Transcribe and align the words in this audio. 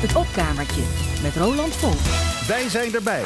Het 0.00 0.16
opkamertje 0.16 0.82
met 1.22 1.36
Roland 1.36 1.74
Volk. 1.74 2.00
Wij 2.46 2.68
zijn 2.68 2.94
erbij. 2.94 3.24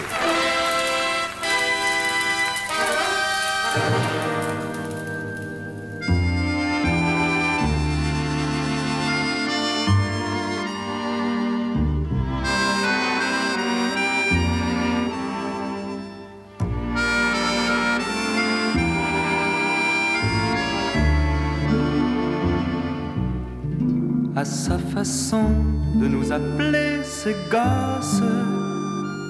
De 25.34 26.09
nous 26.09 26.30
appeler 26.30 27.02
ses 27.02 27.34
gosses, 27.51 28.23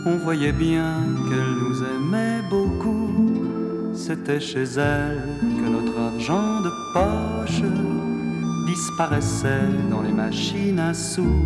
on 0.05 0.17
voyait 0.17 0.53
bien 0.53 0.97
qu'elle 1.29 1.55
nous 1.63 1.79
aimait 1.81 2.43
beaucoup. 2.51 3.41
C'était 3.95 4.41
chez 4.41 4.65
elle 4.65 5.23
que 5.41 5.69
notre 5.69 5.97
argent 6.01 6.61
de 6.61 6.71
poche 6.93 7.63
disparaissait 8.67 9.69
dans 9.91 10.03
les 10.03 10.13
machines 10.13 10.81
à 10.81 10.93
sous. 10.93 11.45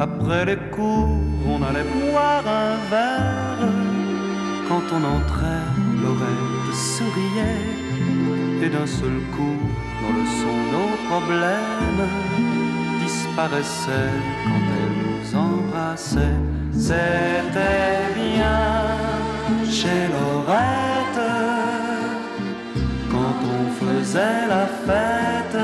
Après 0.00 0.44
les 0.46 0.58
cours, 0.72 1.20
on 1.46 1.62
allait 1.62 1.86
boire 2.10 2.44
un 2.48 2.76
verre. 2.90 3.68
Quand 4.68 4.82
on 4.92 5.04
entrait, 5.16 5.66
Lorette 6.02 6.74
souriait 6.74 8.64
et 8.64 8.68
d'un 8.68 8.86
seul 8.86 9.20
coup, 9.36 9.58
dans 10.02 10.12
le 10.18 10.24
son, 10.40 10.56
nos 10.72 10.96
problèmes 11.08 12.53
quand 13.36 13.48
elle 14.76 14.94
nous 15.02 15.36
embrassait. 15.36 16.38
C'était 16.72 18.14
bien 18.14 18.62
chez 19.68 20.08
Lorette 20.14 21.32
quand 23.10 23.38
on 23.56 23.64
faisait 23.80 24.46
la 24.48 24.66
fête. 24.86 25.58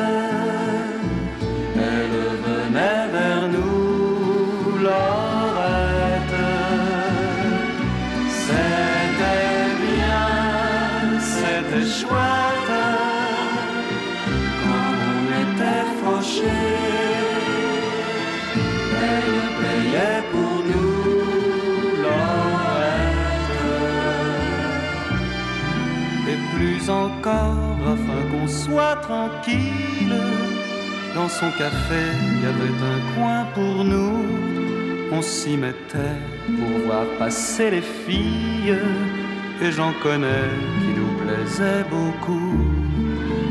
Elle 1.77 2.17
venait 2.47 3.07
vers 3.13 3.49
nous, 3.49 4.79
Lorette. 4.83 6.41
C'était 8.45 9.67
bien, 9.85 11.21
c'était 11.21 11.87
chouette 11.87 12.75
quand 14.65 14.95
on 15.13 15.25
était 15.43 15.87
fauchés. 16.03 16.70
Encore, 26.91 27.79
afin 27.95 28.21
qu'on 28.31 28.49
soit 28.49 28.97
tranquille, 28.97 30.15
dans 31.15 31.29
son 31.29 31.51
café, 31.59 32.03
il 32.33 32.43
y 32.43 32.47
avait 32.47 32.79
un 32.95 33.15
coin 33.15 33.47
pour 33.55 33.85
nous. 33.85 34.25
On 35.13 35.23
s'y 35.23 35.57
mettait 35.57 36.19
pour 36.47 36.87
voir 36.87 37.05
passer 37.19 37.71
les 37.71 37.83
filles, 37.83 38.77
et 39.63 39.73
j'en 39.73 39.93
connais 40.03 40.51
qui 40.81 40.91
nous 40.99 41.13
plaisaient 41.23 41.85
beaucoup. 41.91 42.59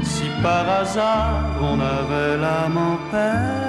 Si 0.03 0.25
par 0.41 0.67
hasard 0.69 1.43
on 1.61 1.79
avait 1.79 2.37
l'âme 2.37 2.77
en 2.77 2.97
peine, 3.11 3.68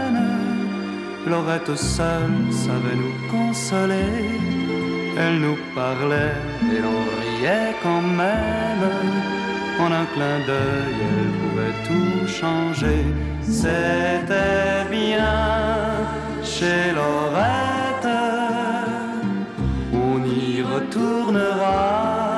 Lorette 1.27 1.77
seule 1.77 2.51
savait 2.51 2.97
nous 2.97 3.17
consoler. 3.31 4.41
Elle 5.19 5.41
nous 5.41 5.59
parlait 5.75 6.37
et 6.73 6.81
l'on 6.81 7.03
riait 7.21 7.75
quand 7.83 8.03
même. 8.03 8.87
En 9.79 9.93
un 9.93 10.07
clin 10.15 10.39
d'œil, 10.47 10.99
elle 11.13 11.33
pouvait 11.41 11.77
tout 11.89 12.27
changer. 12.27 13.05
C'était 13.43 14.85
bien 14.91 15.41
chez 16.43 16.93
Lorette. 16.99 18.19
On 19.93 20.23
y 20.25 20.63
retournera 20.63 22.30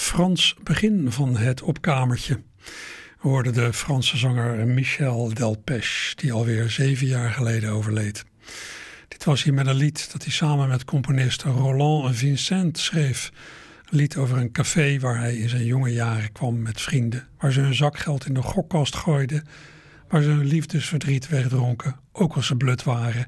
Frans 0.00 0.54
begin 0.62 1.12
van 1.12 1.36
het 1.36 1.62
opkamertje. 1.62 2.42
We 3.20 3.28
hoorden 3.28 3.52
de 3.52 3.72
Franse 3.72 4.16
zanger 4.16 4.66
Michel 4.66 5.34
Delpech, 5.34 6.12
die 6.14 6.32
alweer 6.32 6.70
zeven 6.70 7.06
jaar 7.06 7.30
geleden 7.30 7.70
overleed. 7.70 8.24
Dit 9.08 9.24
was 9.24 9.42
hij 9.42 9.52
met 9.52 9.66
een 9.66 9.74
lied 9.74 10.12
dat 10.12 10.22
hij 10.22 10.32
samen 10.32 10.68
met 10.68 10.84
componist 10.84 11.42
Roland 11.42 12.16
Vincent 12.16 12.78
schreef. 12.78 13.32
Een 13.90 13.96
lied 13.96 14.16
over 14.16 14.38
een 14.38 14.52
café 14.52 14.98
waar 14.98 15.18
hij 15.18 15.36
in 15.36 15.48
zijn 15.48 15.64
jonge 15.64 15.92
jaren 15.92 16.32
kwam 16.32 16.62
met 16.62 16.80
vrienden. 16.80 17.28
Waar 17.38 17.52
ze 17.52 17.60
hun 17.60 17.74
zakgeld 17.74 18.26
in 18.26 18.34
de 18.34 18.42
gokkast 18.42 18.96
gooiden. 18.96 19.46
Waar 20.08 20.22
ze 20.22 20.28
hun 20.28 20.46
liefdesverdriet 20.46 21.28
wegdronken, 21.28 21.96
ook 22.12 22.34
als 22.34 22.46
ze 22.46 22.56
blut 22.56 22.82
waren. 22.82 23.26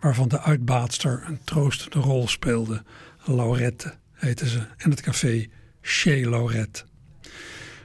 Waarvan 0.00 0.28
de 0.28 0.40
uitbaatster 0.40 1.22
een 1.26 1.40
troostende 1.44 1.98
rol 1.98 2.28
speelde. 2.28 2.82
Laurette 3.24 3.94
heette 4.12 4.48
ze. 4.48 4.66
En 4.76 4.90
het 4.90 5.00
café 5.00 5.48
Chez 5.82 6.24
Laurette. 6.24 6.84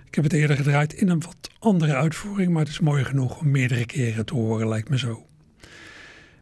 Ik 0.06 0.16
heb 0.16 0.24
het 0.24 0.34
eerder 0.34 0.56
gedraaid 0.56 0.94
in 0.94 1.10
een 1.10 1.22
wat 1.22 1.50
andere 1.60 1.96
uitvoering, 1.96 2.52
maar 2.52 2.62
het 2.62 2.72
is 2.72 2.80
mooi 2.80 3.04
genoeg 3.04 3.40
om 3.40 3.52
meerdere 3.52 3.86
keren 3.86 4.26
te 4.26 4.34
horen, 4.34 4.68
lijkt 4.68 4.90
me 4.90 4.98
zo. 4.98 5.26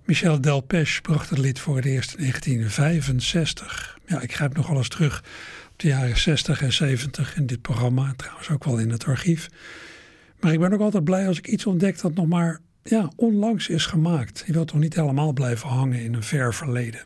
Michel 0.05 0.41
Delpech 0.41 1.01
bracht 1.01 1.29
het 1.29 1.39
lied 1.39 1.59
voor 1.59 1.75
het 1.75 1.85
eerst 1.85 2.13
in 2.13 2.19
1965. 2.19 3.99
Ja, 4.05 4.21
ik 4.21 4.33
grijp 4.33 4.55
nog 4.55 4.69
eens 4.69 4.87
terug 4.87 5.23
op 5.71 5.79
de 5.79 5.87
jaren 5.87 6.17
60 6.17 6.61
en 6.61 6.73
70 6.73 7.35
in 7.35 7.45
dit 7.45 7.61
programma, 7.61 8.13
trouwens 8.15 8.49
ook 8.49 8.63
wel 8.63 8.77
in 8.77 8.89
het 8.89 9.05
archief. 9.05 9.49
Maar 10.39 10.53
ik 10.53 10.59
ben 10.59 10.73
ook 10.73 10.79
altijd 10.79 11.03
blij 11.03 11.27
als 11.27 11.37
ik 11.37 11.47
iets 11.47 11.65
ontdek 11.65 12.01
dat 12.01 12.13
nog 12.13 12.27
maar 12.27 12.59
ja, 12.83 13.11
onlangs 13.15 13.67
is 13.67 13.85
gemaakt. 13.85 14.43
Je 14.45 14.53
wilt 14.53 14.67
toch 14.67 14.79
niet 14.79 14.95
helemaal 14.95 15.33
blijven 15.33 15.69
hangen 15.69 16.01
in 16.01 16.13
een 16.13 16.23
ver 16.23 16.53
verleden. 16.53 17.05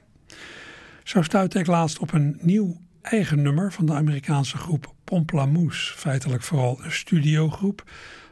Zo 1.03 1.21
stuitte 1.21 1.59
ik 1.59 1.67
laatst 1.67 1.99
op 1.99 2.13
een 2.13 2.37
nieuw 2.41 2.77
eigen 3.11 3.41
nummer 3.41 3.73
van 3.73 3.85
de 3.85 3.93
Amerikaanse 3.93 4.57
groep 4.57 4.93
Pomplamoose. 5.03 5.97
Feitelijk 5.97 6.43
vooral 6.43 6.79
een 6.83 6.91
studiogroep 6.91 7.83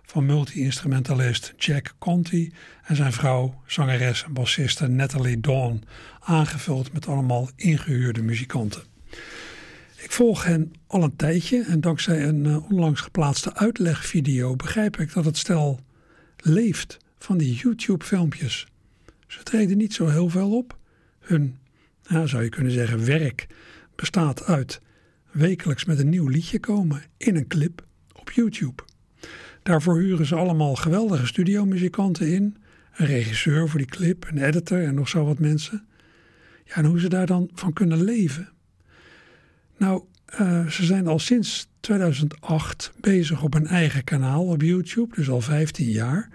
van 0.04 0.26
multi-instrumentalist 0.26 1.54
Jack 1.58 1.96
Conti 2.00 2.54
en 2.84 2.96
zijn 2.96 3.14
vrouw, 3.14 3.62
zangeres 3.66 4.24
en 4.24 4.34
bassiste 4.34 4.88
Natalie 4.88 5.40
Dawn, 5.40 5.84
aangevuld 6.20 6.94
met 6.94 7.08
allemaal 7.08 7.50
ingehuurde 7.56 8.22
muzikanten. 8.22 8.84
Ik 9.98 10.12
volg 10.12 10.44
hen 10.44 10.74
al 10.88 11.04
een 11.04 11.16
tijdje 11.16 11.64
en 11.64 11.82
dankzij 11.82 12.28
een 12.28 12.46
uh, 12.46 12.72
onlangs 12.72 13.02
geplaatste 13.02 13.56
uitlegvideo 13.56 14.56
begrijp 14.56 15.00
ik 15.00 15.14
dat 15.14 15.26
het 15.26 15.38
stel 15.38 15.80
leeft 16.38 16.98
van 17.18 17.38
die 17.38 17.54
YouTube-filmpjes. 17.54 18.68
Ze 19.28 19.44
treden 19.44 19.78
niet 19.78 19.94
zo 19.94 20.08
heel 20.08 20.30
veel 20.30 20.58
op. 20.58 20.78
Hun, 21.20 21.58
nou, 22.08 22.28
zou 22.28 22.44
je 22.44 22.50
kunnen 22.50 22.72
zeggen, 22.72 23.06
werk 23.06 23.48
bestaat 23.96 24.44
uit 24.44 24.82
wekelijks 25.32 25.86
met 25.86 26.00
een 26.00 26.10
nieuw 26.10 26.28
liedje 26.28 26.60
komen 26.60 27.04
in 27.18 27.36
een 27.36 27.48
clip 27.48 27.86
op 28.14 28.32
YouTube. 28.32 28.84
Daarvoor 29.64 30.00
huren 30.00 30.26
ze 30.26 30.36
allemaal 30.36 30.76
geweldige 30.76 31.26
studiomuzikanten 31.26 32.34
in, 32.34 32.58
een 32.96 33.06
regisseur 33.06 33.70
voor 33.70 33.80
die 33.80 33.90
clip, 33.90 34.28
een 34.30 34.44
editor 34.44 34.84
en 34.84 34.96
nog 34.96 35.10
zo 35.10 35.26
wat 35.26 35.40
mensen. 35.40 35.86
Ja, 36.66 36.74
en 36.74 36.86
hoe 36.86 37.00
ze 37.00 37.10
daar 37.10 37.26
dan 37.26 37.50
van 37.54 37.74
kunnen 37.74 38.04
leven. 38.04 38.50
Nou, 39.78 40.04
uh, 40.40 40.68
ze 40.68 40.86
zijn 40.86 41.08
al 41.08 41.20
sinds 41.20 41.68
2008 41.80 42.92
bezig 43.00 43.44
op 43.44 43.54
een 43.54 43.68
eigen 43.68 44.04
kanaal 44.04 44.46
op 44.46 44.62
YouTube, 44.62 45.16
dus 45.16 45.30
al 45.30 45.42
15 45.42 45.90
jaar, 45.90 46.30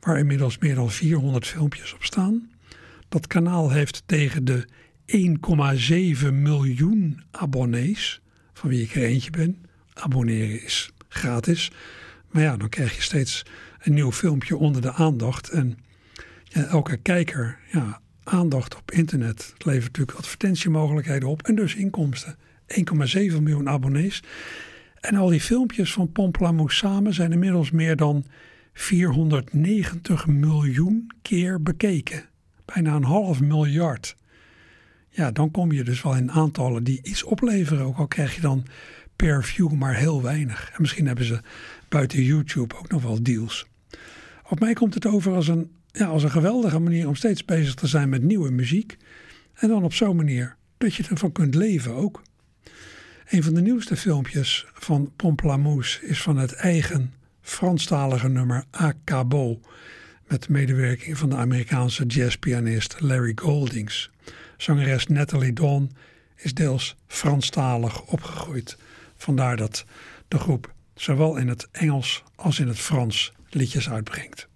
waar 0.00 0.18
inmiddels 0.18 0.58
meer 0.58 0.74
dan 0.74 0.90
400 0.90 1.46
filmpjes 1.46 1.94
op 1.94 2.04
staan. 2.04 2.50
Dat 3.08 3.26
kanaal 3.26 3.70
heeft 3.70 4.02
tegen 4.06 4.44
de 4.44 4.64
1,7 5.06 6.32
miljoen 6.32 7.22
abonnees, 7.30 8.20
van 8.52 8.68
wie 8.68 8.82
ik 8.82 8.94
er 8.94 9.02
eentje 9.02 9.30
ben. 9.30 9.64
Abonneren 9.94 10.62
is 10.62 10.92
gratis. 11.08 11.70
Maar 12.30 12.42
ja, 12.42 12.56
dan 12.56 12.68
krijg 12.68 12.96
je 12.96 13.02
steeds 13.02 13.42
een 13.78 13.94
nieuw 13.94 14.12
filmpje 14.12 14.56
onder 14.56 14.82
de 14.82 14.92
aandacht. 14.92 15.48
En 15.48 15.78
ja, 16.44 16.64
elke 16.64 16.96
kijker, 16.96 17.58
ja, 17.72 18.00
aandacht 18.24 18.76
op 18.76 18.90
internet 18.90 19.54
levert 19.58 19.84
natuurlijk 19.84 20.18
advertentiemogelijkheden 20.18 21.28
op 21.28 21.42
en 21.42 21.54
dus 21.54 21.74
inkomsten. 21.74 22.36
1,7 22.66 22.84
miljoen 23.14 23.68
abonnees. 23.68 24.22
En 25.00 25.16
al 25.16 25.28
die 25.28 25.40
filmpjes 25.40 25.92
van 25.92 26.12
Pomplamoose 26.12 26.76
samen 26.76 27.14
zijn 27.14 27.32
inmiddels 27.32 27.70
meer 27.70 27.96
dan 27.96 28.24
490 28.72 30.26
miljoen 30.26 31.10
keer 31.22 31.62
bekeken. 31.62 32.24
Bijna 32.64 32.94
een 32.94 33.04
half 33.04 33.40
miljard. 33.40 34.16
Ja, 35.14 35.30
dan 35.30 35.50
kom 35.50 35.72
je 35.72 35.84
dus 35.84 36.02
wel 36.02 36.16
in 36.16 36.30
aantallen 36.30 36.84
die 36.84 37.00
iets 37.02 37.22
opleveren. 37.22 37.84
Ook 37.84 37.96
al 37.96 38.06
krijg 38.06 38.34
je 38.34 38.40
dan 38.40 38.66
per 39.16 39.44
view 39.44 39.72
maar 39.72 39.96
heel 39.96 40.22
weinig. 40.22 40.70
En 40.70 40.80
misschien 40.80 41.06
hebben 41.06 41.24
ze 41.24 41.40
buiten 41.88 42.22
YouTube 42.22 42.74
ook 42.76 42.88
nog 42.88 43.02
wel 43.02 43.22
deals. 43.22 43.66
Op 44.48 44.60
mij 44.60 44.72
komt 44.72 44.94
het 44.94 45.06
over 45.06 45.34
als 45.34 45.48
een, 45.48 45.70
ja, 45.90 46.06
als 46.06 46.22
een 46.22 46.30
geweldige 46.30 46.78
manier 46.78 47.08
om 47.08 47.14
steeds 47.14 47.44
bezig 47.44 47.74
te 47.74 47.86
zijn 47.86 48.08
met 48.08 48.22
nieuwe 48.22 48.50
muziek. 48.50 48.96
En 49.54 49.68
dan 49.68 49.84
op 49.84 49.94
zo'n 49.94 50.16
manier 50.16 50.56
dat 50.78 50.94
je 50.94 51.04
ervan 51.08 51.32
kunt 51.32 51.54
leven 51.54 51.94
ook. 51.94 52.22
Een 53.28 53.42
van 53.42 53.54
de 53.54 53.60
nieuwste 53.60 53.96
filmpjes 53.96 54.66
van 54.72 55.12
Pomplamoose 55.16 56.06
is 56.06 56.22
van 56.22 56.36
het 56.36 56.52
eigen 56.52 57.14
Franstalige 57.40 58.28
nummer 58.28 58.64
Acabo. 58.70 59.60
Met 60.26 60.48
medewerking 60.48 61.18
van 61.18 61.28
de 61.28 61.36
Amerikaanse 61.36 62.06
jazzpianist 62.06 63.00
Larry 63.00 63.32
Goldings. 63.34 64.10
Zangeres 64.62 65.06
Natalie 65.06 65.52
Dawn 65.52 65.90
is 66.36 66.54
deels 66.54 66.96
Franstalig 67.06 68.02
opgegroeid. 68.02 68.76
Vandaar 69.16 69.56
dat 69.56 69.84
de 70.28 70.38
groep 70.38 70.72
zowel 70.94 71.36
in 71.36 71.48
het 71.48 71.68
Engels 71.72 72.22
als 72.34 72.58
in 72.58 72.68
het 72.68 72.78
Frans 72.78 73.32
liedjes 73.50 73.90
uitbrengt. 73.90 74.48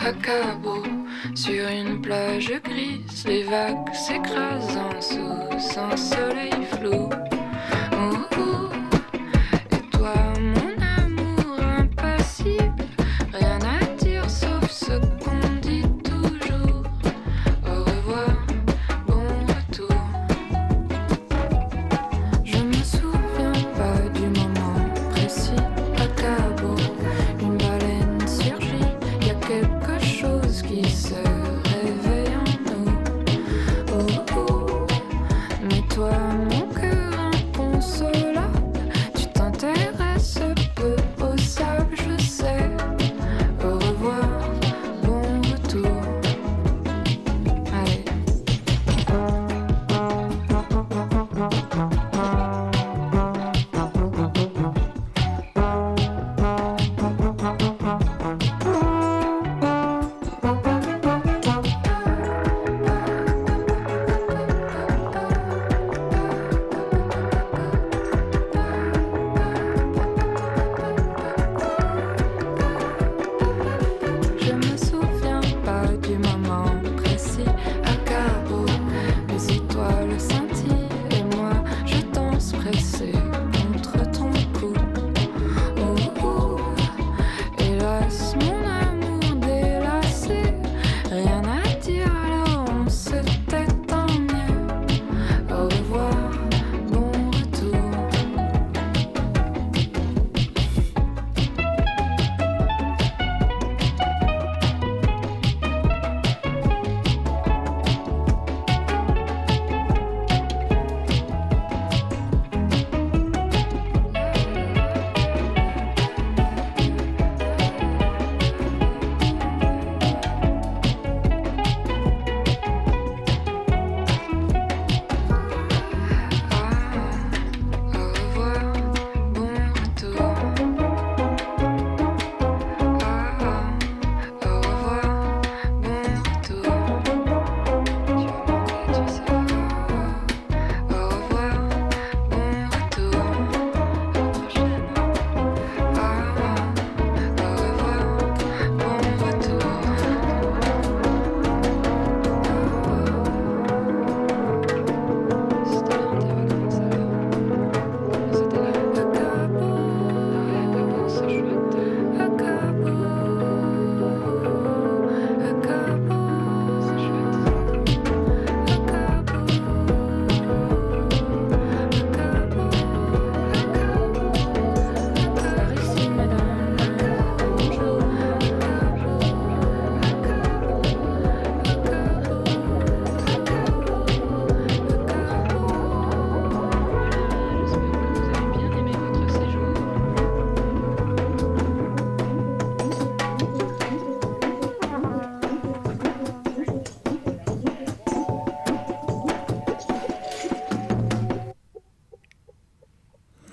À 0.00 0.12
Cabo, 0.12 0.82
sur 1.34 1.68
une 1.68 2.00
plage 2.00 2.52
grise, 2.64 3.24
les 3.26 3.42
vagues 3.42 3.92
s'écrasant 3.92 5.00
sous 5.00 5.78
un 5.78 5.96
soleil 5.96 6.64
flou. 6.72 7.08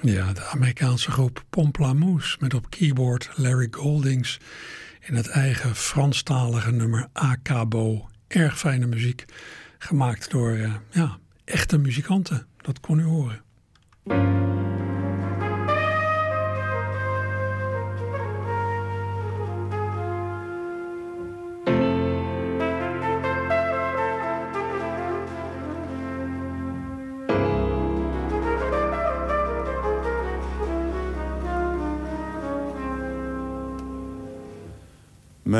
Ja, 0.01 0.33
de 0.33 0.43
Amerikaanse 0.43 1.11
groep 1.11 1.43
Pomplamoose 1.49 2.37
met 2.39 2.53
op 2.53 2.69
keyboard 2.69 3.29
Larry 3.35 3.67
Goldings 3.71 4.39
in 5.01 5.15
het 5.15 5.27
eigen 5.27 5.75
Franstalige 5.75 6.71
nummer 6.71 7.07
Acabo. 7.13 8.09
Erg 8.27 8.59
fijne 8.59 8.85
muziek, 8.85 9.25
gemaakt 9.77 10.31
door 10.31 10.51
uh, 10.51 10.73
ja, 10.91 11.17
echte 11.45 11.77
muzikanten, 11.77 12.47
dat 12.61 12.79
kon 12.79 12.99
u 12.99 13.03
horen. 13.03 13.41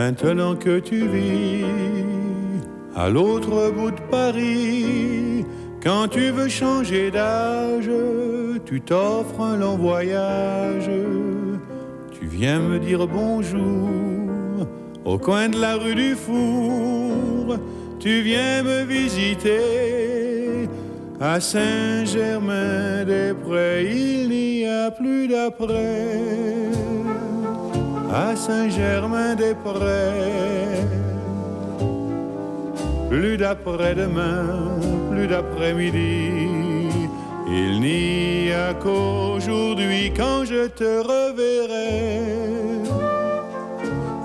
Maintenant 0.08 0.56
que 0.56 0.80
tu 0.80 1.06
vis 1.06 1.66
à 2.96 3.10
l'autre 3.10 3.74
bout 3.76 3.92
de 3.92 4.00
Paris, 4.10 5.44
quand 5.84 6.08
tu 6.08 6.32
veux 6.32 6.48
changer 6.48 7.12
d'âge, 7.12 7.90
tu 8.66 8.80
t'offres 8.80 9.42
un 9.42 9.58
long 9.58 9.76
voyage. 9.76 10.90
Tu 12.18 12.26
viens 12.26 12.60
me 12.60 12.80
dire 12.80 13.06
bonjour 13.06 14.66
au 15.04 15.18
coin 15.18 15.50
de 15.50 15.60
la 15.60 15.76
rue 15.76 15.96
du 15.96 16.16
Four. 16.16 17.58
Tu 18.00 18.22
viens 18.22 18.64
me 18.64 18.86
visiter 18.86 20.70
à 21.20 21.42
Saint-Germain-des-Prés. 21.42 23.92
Il 23.92 24.30
n'y 24.30 24.66
a 24.66 24.90
plus 24.90 25.28
d'après 25.28 26.48
à 28.14 28.36
Saint-Germain-des-Prés. 28.36 30.84
Plus 33.10 33.38
d'après-demain, 33.38 34.46
plus 35.12 35.28
d'après-midi, 35.28 36.90
il 37.50 37.80
n'y 37.82 38.52
a 38.52 38.74
qu'aujourd'hui 38.74 40.12
quand 40.16 40.44
je 40.46 40.68
te 40.68 41.00
reverrai 41.00 42.24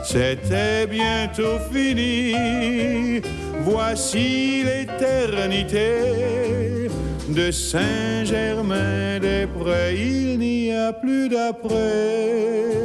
c'était 0.03 0.85
bientôt 0.87 1.59
fini 1.71 3.21
Voici 3.61 4.63
l'éternité 4.63 6.89
de 7.29 7.51
Saint-Germain-des-Prés. 7.51 9.95
Il 9.95 10.39
n'y 10.39 10.73
a 10.73 10.93
plus 10.93 11.29
d'après 11.29 12.79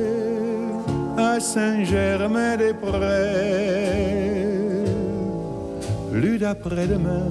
Saint-Germain-des-Prés. 1.41 2.85
Plus 6.13 6.39
d'après-demain, 6.39 7.27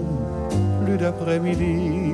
plus 0.84 0.98
d'après-midi. 0.98 2.14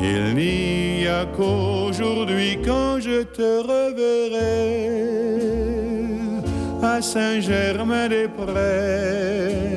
Il 0.00 0.34
n'y 0.34 1.06
a 1.06 1.24
qu'aujourd'hui 1.36 2.58
quand 2.64 2.98
je 3.00 3.22
te 3.22 3.60
reverrai 3.72 4.90
à 6.82 7.00
Saint-Germain-des-Prés 7.00 9.72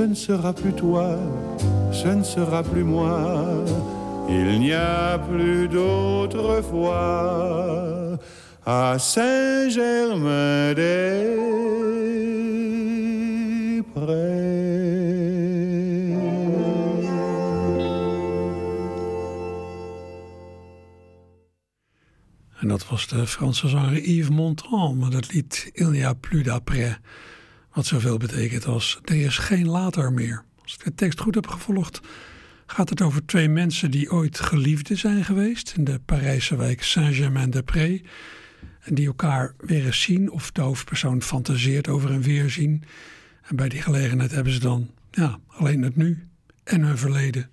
ce 0.00 0.06
ne 0.06 0.14
sera 0.14 0.52
plus 0.52 0.72
toi, 0.72 1.16
ce 1.92 2.08
ne 2.08 2.22
sera 2.22 2.62
plus 2.62 2.84
moi, 2.84 3.36
il 4.28 4.60
n'y 4.60 4.72
a 4.72 5.18
plus 5.18 5.68
d'autre 5.68 6.62
fois 6.62 8.16
à 8.66 8.98
Saint-Germain-des-Prés. 8.98 11.40
En 22.60 22.68
dat 22.68 22.88
was 22.88 23.08
de 23.08 23.26
Franse 23.26 23.68
zanger 23.68 24.02
Yves 24.02 24.28
Montand 24.28 24.98
met 24.98 25.12
het 25.12 25.32
lied 25.32 25.70
Il 25.72 25.90
n'y 25.90 26.04
a 26.04 26.12
plus 26.12 26.42
d'après. 26.42 26.98
Wat 27.72 27.86
zoveel 27.86 28.16
betekent 28.16 28.66
als 28.66 28.98
er 29.04 29.14
is 29.14 29.38
geen 29.38 29.68
later 29.68 30.12
meer. 30.12 30.44
Als 30.62 30.74
ik 30.74 30.84
de 30.84 30.94
tekst 30.94 31.20
goed 31.20 31.34
heb 31.34 31.46
gevolgd, 31.46 32.00
gaat 32.66 32.88
het 32.88 33.02
over 33.02 33.26
twee 33.26 33.48
mensen 33.48 33.90
die 33.90 34.10
ooit 34.10 34.40
geliefden 34.40 34.98
zijn 34.98 35.24
geweest 35.24 35.74
in 35.76 35.84
de 35.84 36.00
Parijse 36.04 36.56
wijk 36.56 36.82
Saint-Germain-des-Prés. 36.82 38.00
En 38.80 38.94
die 38.94 39.06
elkaar 39.06 39.54
weer 39.58 39.84
eens 39.86 40.02
zien 40.02 40.30
of 40.30 40.50
de 40.50 40.60
hoofdpersoon 40.60 41.22
fantaseert 41.22 41.88
over 41.88 42.10
een 42.10 42.22
weerzien. 42.22 42.84
En 43.42 43.56
bij 43.56 43.68
die 43.68 43.82
gelegenheid 43.82 44.30
hebben 44.30 44.52
ze 44.52 44.60
dan 44.60 44.90
ja, 45.10 45.38
alleen 45.46 45.82
het 45.82 45.96
nu 45.96 46.28
en 46.64 46.82
hun 46.82 46.98
verleden. 46.98 47.50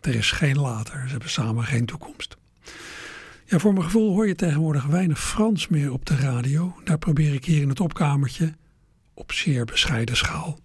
Er 0.00 0.14
is 0.14 0.30
geen 0.30 0.58
later, 0.58 1.02
ze 1.04 1.10
hebben 1.10 1.30
samen 1.30 1.64
geen 1.64 1.86
toekomst. 1.86 2.36
Ja, 3.44 3.58
voor 3.58 3.72
mijn 3.72 3.84
gevoel 3.84 4.12
hoor 4.12 4.26
je 4.26 4.34
tegenwoordig 4.34 4.84
weinig 4.84 5.20
Frans 5.20 5.68
meer 5.68 5.92
op 5.92 6.06
de 6.06 6.16
radio. 6.16 6.74
Daar 6.84 6.98
probeer 6.98 7.34
ik 7.34 7.44
hier 7.44 7.62
in 7.62 7.68
het 7.68 7.80
opkamertje 7.80 8.54
op 9.14 9.32
zeer 9.32 9.64
bescheiden 9.64 10.16
schaal 10.16 10.58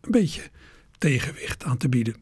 een 0.00 0.10
beetje 0.10 0.50
tegenwicht 0.98 1.64
aan 1.64 1.76
te 1.76 1.88
bieden. 1.88 2.16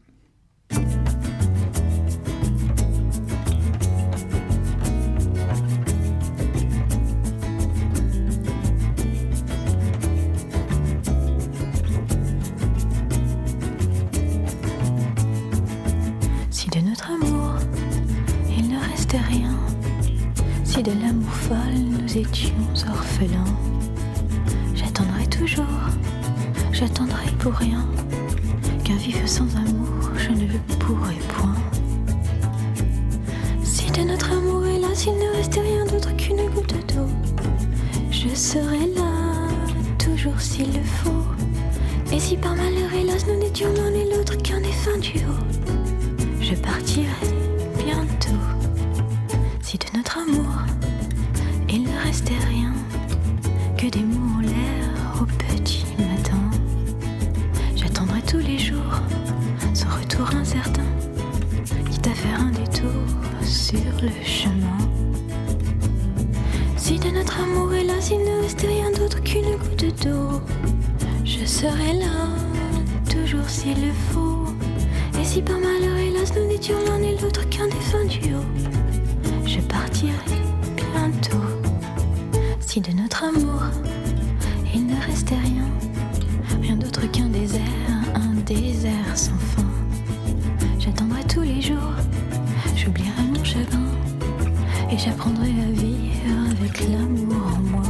et 94.91 94.97
j'apprendrai 94.97 95.49
à 95.49 95.71
vivre 95.71 96.51
avec 96.51 96.89
l'amour 96.89 97.43
en 97.57 97.61
moi. 97.61 97.83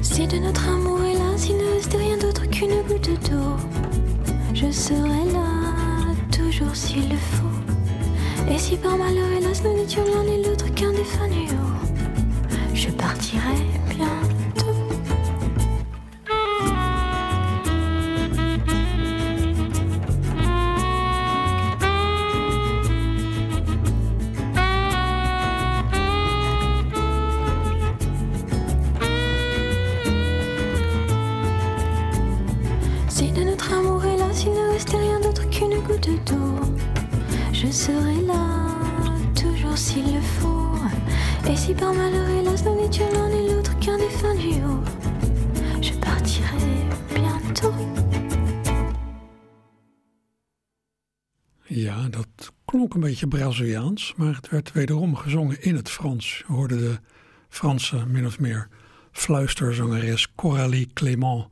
Si 0.00 0.26
de 0.26 0.38
notre 0.38 0.68
amour 0.68 1.00
hélas 1.02 1.48
il 1.48 1.56
ne 1.56 1.74
restait 1.74 1.98
rien 1.98 2.16
d'autre 2.16 2.46
qu'une 2.48 2.82
goutte 2.88 3.30
d'eau, 3.30 3.56
je 4.54 4.70
serai 4.70 5.24
là 5.32 6.14
toujours 6.30 6.74
s'il 6.74 7.08
le 7.10 7.16
faut. 7.16 8.52
Et 8.52 8.58
si 8.58 8.76
par 8.76 8.96
malheur 8.96 9.30
hélas 9.38 9.62
nous 9.64 9.74
n'étions 9.74 10.04
l'un 10.04 10.32
et 10.32 10.42
l'autre 10.42 10.72
qu'un 10.74 10.92
défunt 10.92 11.28
nuant, 11.28 11.78
je 12.74 12.88
partirai 12.90 13.66
bien 13.90 14.31
beetje 53.02 53.28
Braziliaans, 53.28 54.14
maar 54.16 54.34
het 54.34 54.50
werd 54.50 54.72
wederom 54.72 55.16
gezongen 55.16 55.62
in 55.62 55.74
het 55.74 55.90
Frans. 55.90 56.44
We 56.46 56.52
hoorden 56.52 56.78
de 56.78 56.98
Franse, 57.48 58.06
min 58.06 58.26
of 58.26 58.38
meer, 58.38 58.68
fluisterzangeres 59.12 60.34
Coralie 60.34 60.90
Clément 60.94 61.46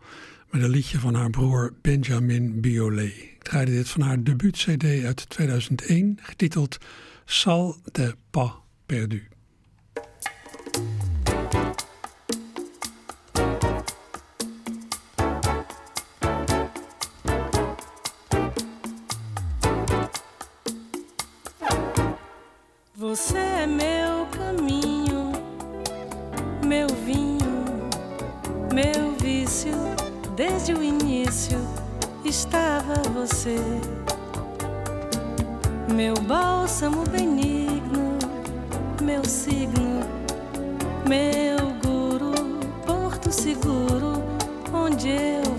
met 0.51 0.63
een 0.63 0.71
liedje 0.71 0.99
van 0.99 1.15
haar 1.15 1.31
broer 1.31 1.73
Benjamin 1.83 2.61
Biolay. 2.61 3.07
Ik 3.07 3.43
draaide 3.43 3.71
dit 3.71 3.89
van 3.89 4.01
haar 4.01 4.23
debuut-CD 4.23 5.05
uit 5.05 5.29
2001, 5.29 6.19
getiteld 6.23 6.79
Sal 7.25 7.77
de 7.93 8.17
Pas 8.31 8.53
Perdu. 8.87 9.29
Você 23.01 23.39
é 23.39 23.67
meu 23.67 24.27
caminho, 24.27 25.33
meu 26.67 26.87
vinho, 26.87 27.39
meu 28.75 29.13
vício. 29.13 29.73
Desde 30.37 30.75
o 30.75 30.83
início 30.83 31.59
estava 32.27 32.93
você, 33.15 33.57
meu 35.95 36.13
bálsamo 36.13 37.03
benigno, 37.09 38.19
meu 39.03 39.25
signo, 39.25 40.01
meu 41.09 41.71
guru, 41.83 42.35
porto 42.85 43.33
seguro 43.33 44.23
onde 44.75 45.09
eu 45.09 45.50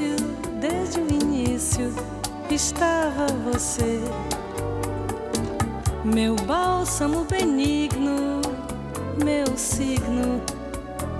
início, 0.00 0.16
desde 0.60 1.00
o 1.00 1.12
início, 1.12 1.94
estava 2.50 3.26
você. 3.44 4.00
Meu 6.04 6.34
bálsamo 6.34 7.24
benigno, 7.24 8.40
meu 9.22 9.46
signo, 9.56 10.40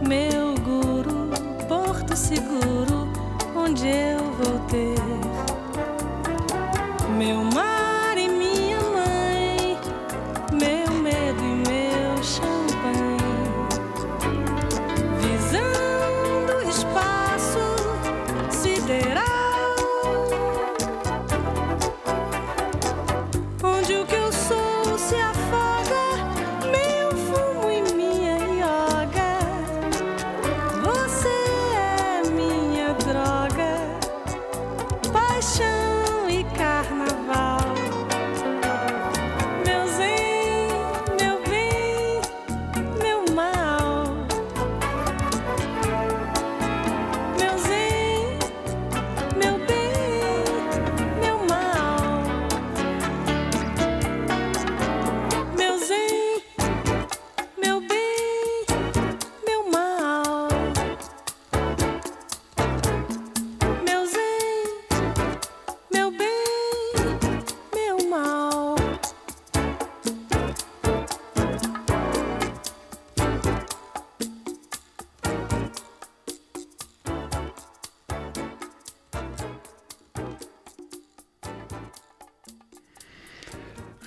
meu 0.06 0.54
guru, 0.64 1.28
porto 1.68 2.16
seguro, 2.16 3.08
onde 3.54 3.86
eu 3.86 4.18
vou 4.38 4.58
ter. 4.68 4.98
Meu 7.18 7.44
mar 7.44 7.79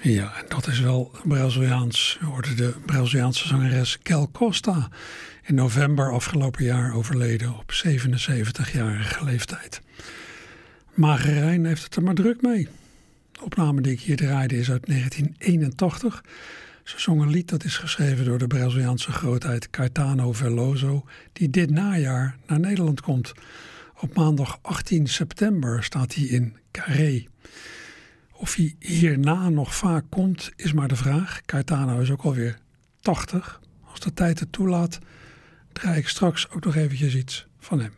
Ja, 0.04 0.38
en 0.38 0.46
dat 0.48 0.68
is 0.68 0.80
wel 0.80 1.12
Braziliaans. 1.24 2.18
We 2.20 2.26
hoorden 2.26 2.56
de 2.56 2.74
Braziliaanse 2.86 3.48
zangeres 3.48 4.00
Kel 4.02 4.30
Costa 4.32 4.90
in 5.44 5.56
november 5.56 6.12
afgelopen 6.12 6.64
jaar 6.64 6.94
overleden 6.94 7.58
op 7.58 7.74
77-jarige 7.86 9.24
leeftijd. 9.24 9.82
Magerijn 10.94 11.66
heeft 11.66 11.84
het 11.84 11.96
er 11.96 12.04
maar 12.04 12.14
druk 12.14 12.42
mee. 12.42 12.68
De 13.32 13.44
opname 13.44 13.82
die 13.82 13.92
ik 13.92 14.02
hier 14.02 14.16
draaide 14.16 14.58
is 14.58 14.72
uit 14.72 14.86
1981. 14.86 16.24
Ze 16.84 17.00
zong 17.00 17.22
een 17.22 17.30
lied 17.30 17.50
dat 17.50 17.64
is 17.64 17.78
geschreven 17.78 18.26
door 18.26 18.38
de 18.38 18.48
Braziliaanse 18.48 19.12
grootheid 19.12 19.70
Caetano 19.70 20.34
Veloso, 20.34 21.06
die 21.34 21.50
dit 21.50 21.70
najaar 21.70 22.38
naar 22.48 22.60
Nederland 22.60 23.02
komt. 23.02 23.34
Op 24.00 24.16
maandag 24.16 24.60
18 24.62 25.08
september 25.08 25.84
staat 25.84 26.14
hij 26.14 26.24
in 26.24 26.56
Carré. 26.72 27.26
Of 28.44 28.56
hij 28.56 28.76
hierna 28.80 29.50
nog 29.50 29.76
vaak 29.76 30.06
komt, 30.10 30.52
is 30.56 30.74
maar 30.74 30.88
de 30.88 30.96
vraag. 30.96 31.42
Caetano 31.46 32.00
is 32.00 32.12
ook 32.12 32.22
alweer 32.22 32.58
80. 33.00 33.62
Als 33.92 34.00
de 34.00 34.14
tijd 34.14 34.40
het 34.40 34.52
toelaat, 34.52 35.00
draai 35.74 35.98
ik 35.98 36.08
straks 36.08 36.50
ook 36.50 36.64
nog 36.64 36.76
eventjes 36.76 37.16
iets 37.16 37.48
van 37.60 37.80
hem. 37.80 37.92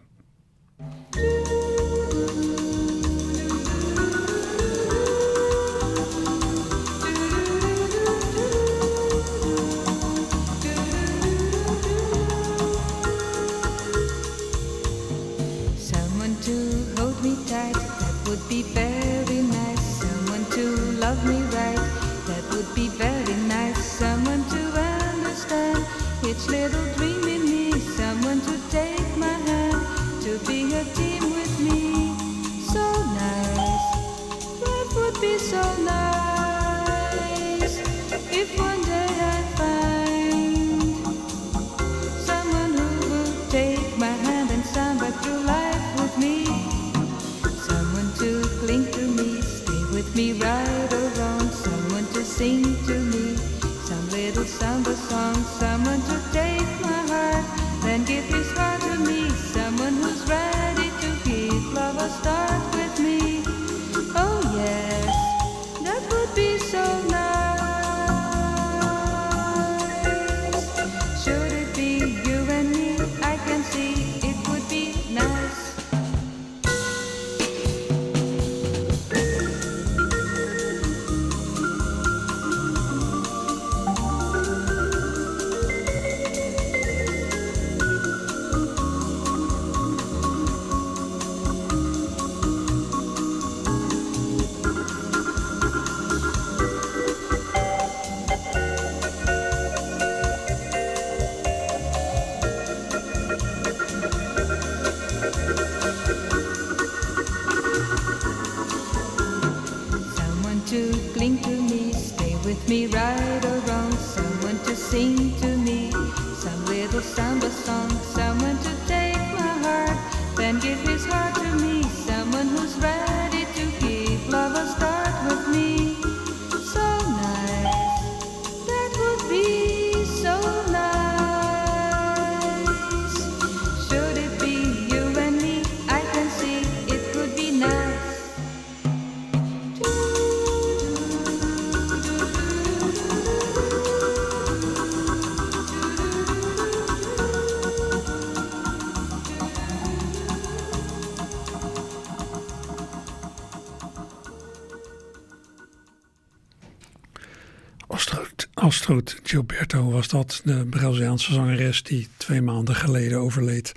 Astrid, 158.85 159.19
Gilberto 159.23 159.91
was 159.91 160.07
dat, 160.07 160.41
de 160.43 160.65
Braziliaanse 160.65 161.33
zangeres 161.33 161.83
die 161.83 162.07
twee 162.17 162.41
maanden 162.41 162.75
geleden 162.75 163.19
overleed. 163.19 163.71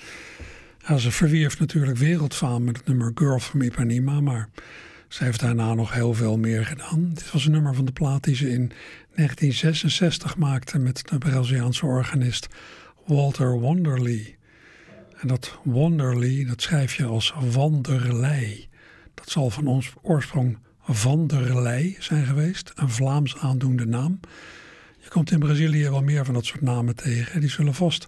Ja, 0.86 0.96
ze 0.96 1.10
verwierf 1.10 1.58
natuurlijk 1.58 1.96
wereldfaam 1.96 2.64
met 2.64 2.76
het 2.76 2.86
nummer 2.86 3.12
Girl 3.14 3.38
from 3.38 3.62
Ipanema, 3.62 4.20
maar 4.20 4.48
ze 5.08 5.24
heeft 5.24 5.40
daarna 5.40 5.74
nog 5.74 5.92
heel 5.92 6.14
veel 6.14 6.38
meer 6.38 6.66
gedaan. 6.66 7.10
Dit 7.14 7.32
was 7.32 7.44
een 7.44 7.52
nummer 7.52 7.74
van 7.74 7.84
de 7.84 7.92
plaat 7.92 8.24
die 8.24 8.34
ze 8.34 8.44
in 8.50 8.72
1966 9.14 10.36
maakte 10.36 10.78
met 10.78 11.08
de 11.08 11.18
Braziliaanse 11.18 11.86
organist 11.86 12.46
Walter 13.06 13.60
Wanderley. 13.60 14.36
En 15.20 15.28
dat 15.28 15.58
Wanderley, 15.64 16.44
dat 16.48 16.62
schrijf 16.62 16.94
je 16.94 17.04
als 17.04 17.34
Wanderlei. 17.50 18.68
Dat 19.14 19.30
zal 19.30 19.50
van 19.50 19.66
ons 19.66 19.92
oorsprong 20.02 20.58
Vanderlei 20.82 21.96
zijn 21.98 22.26
geweest, 22.26 22.72
een 22.74 22.90
Vlaams 22.90 23.36
aandoende 23.36 23.86
naam. 23.86 24.20
Je 25.08 25.14
komt 25.14 25.30
in 25.30 25.38
Brazilië 25.38 25.90
wel 25.90 26.02
meer 26.02 26.24
van 26.24 26.34
dat 26.34 26.44
soort 26.44 26.60
namen 26.60 26.96
tegen. 26.96 27.40
Die 27.40 27.50
zullen 27.50 27.74
vast 27.74 28.06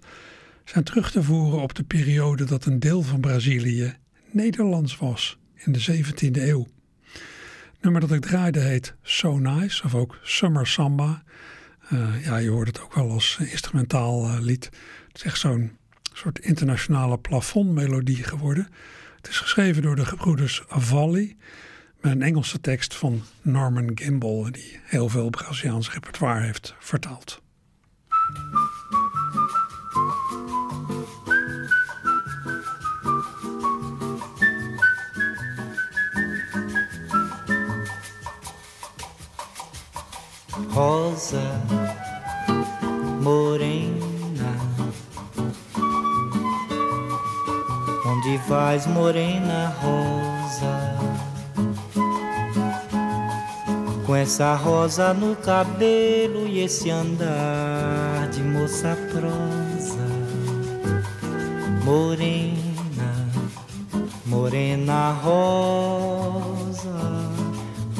zijn 0.64 0.84
terug 0.84 1.10
te 1.10 1.22
voeren 1.22 1.60
op 1.60 1.74
de 1.74 1.82
periode 1.82 2.44
dat 2.44 2.64
een 2.64 2.80
deel 2.80 3.02
van 3.02 3.20
Brazilië 3.20 3.96
Nederlands 4.30 4.96
was 4.96 5.38
in 5.54 5.72
de 5.72 6.02
17e 6.02 6.42
eeuw. 6.42 6.66
Het 7.12 7.82
nummer 7.82 8.00
dat 8.00 8.12
ik 8.12 8.20
draaide 8.20 8.60
heet 8.60 8.94
So 9.02 9.38
Nice, 9.38 9.84
of 9.84 9.94
ook 9.94 10.18
Summer 10.22 10.66
Samba. 10.66 11.22
Eh, 11.88 12.24
ja, 12.24 12.36
je 12.36 12.50
hoort 12.50 12.66
het 12.66 12.80
ook 12.80 12.94
wel 12.94 13.10
als 13.10 13.38
instrumentaal 13.40 14.24
eh, 14.24 14.40
lied. 14.40 14.64
Het 15.08 15.16
is 15.16 15.22
echt 15.22 15.38
zo'n 15.38 15.76
soort 16.12 16.38
internationale 16.38 17.18
plafondmelodie 17.18 18.24
geworden. 18.24 18.68
Het 19.16 19.28
is 19.28 19.38
geschreven 19.38 19.82
door 19.82 19.96
de 19.96 20.06
gebroeders 20.06 20.62
Avalli 20.68 21.36
een 22.00 22.22
Engelse 22.22 22.60
tekst 22.60 22.94
van 22.94 23.22
Norman 23.42 23.90
Gimbel, 23.94 24.48
die 24.52 24.80
heel 24.84 25.08
veel 25.08 25.30
Braziliaans 25.30 25.92
repertoire 25.92 26.40
heeft 26.40 26.74
vertaald. 26.78 27.40
Rosa 40.72 41.60
morena, 43.20 44.52
onde 48.04 48.38
vais, 48.46 48.86
morena 48.86 49.74
rosa? 49.82 50.89
Com 54.11 54.16
essa 54.16 54.57
rosa 54.57 55.14
no 55.14 55.37
cabelo 55.37 56.44
e 56.44 56.64
esse 56.64 56.90
andar 56.90 58.29
de 58.33 58.42
moça 58.42 58.99
prosa, 59.12 60.05
morena, 61.85 63.29
morena 64.27 65.12
rosa, 65.12 66.90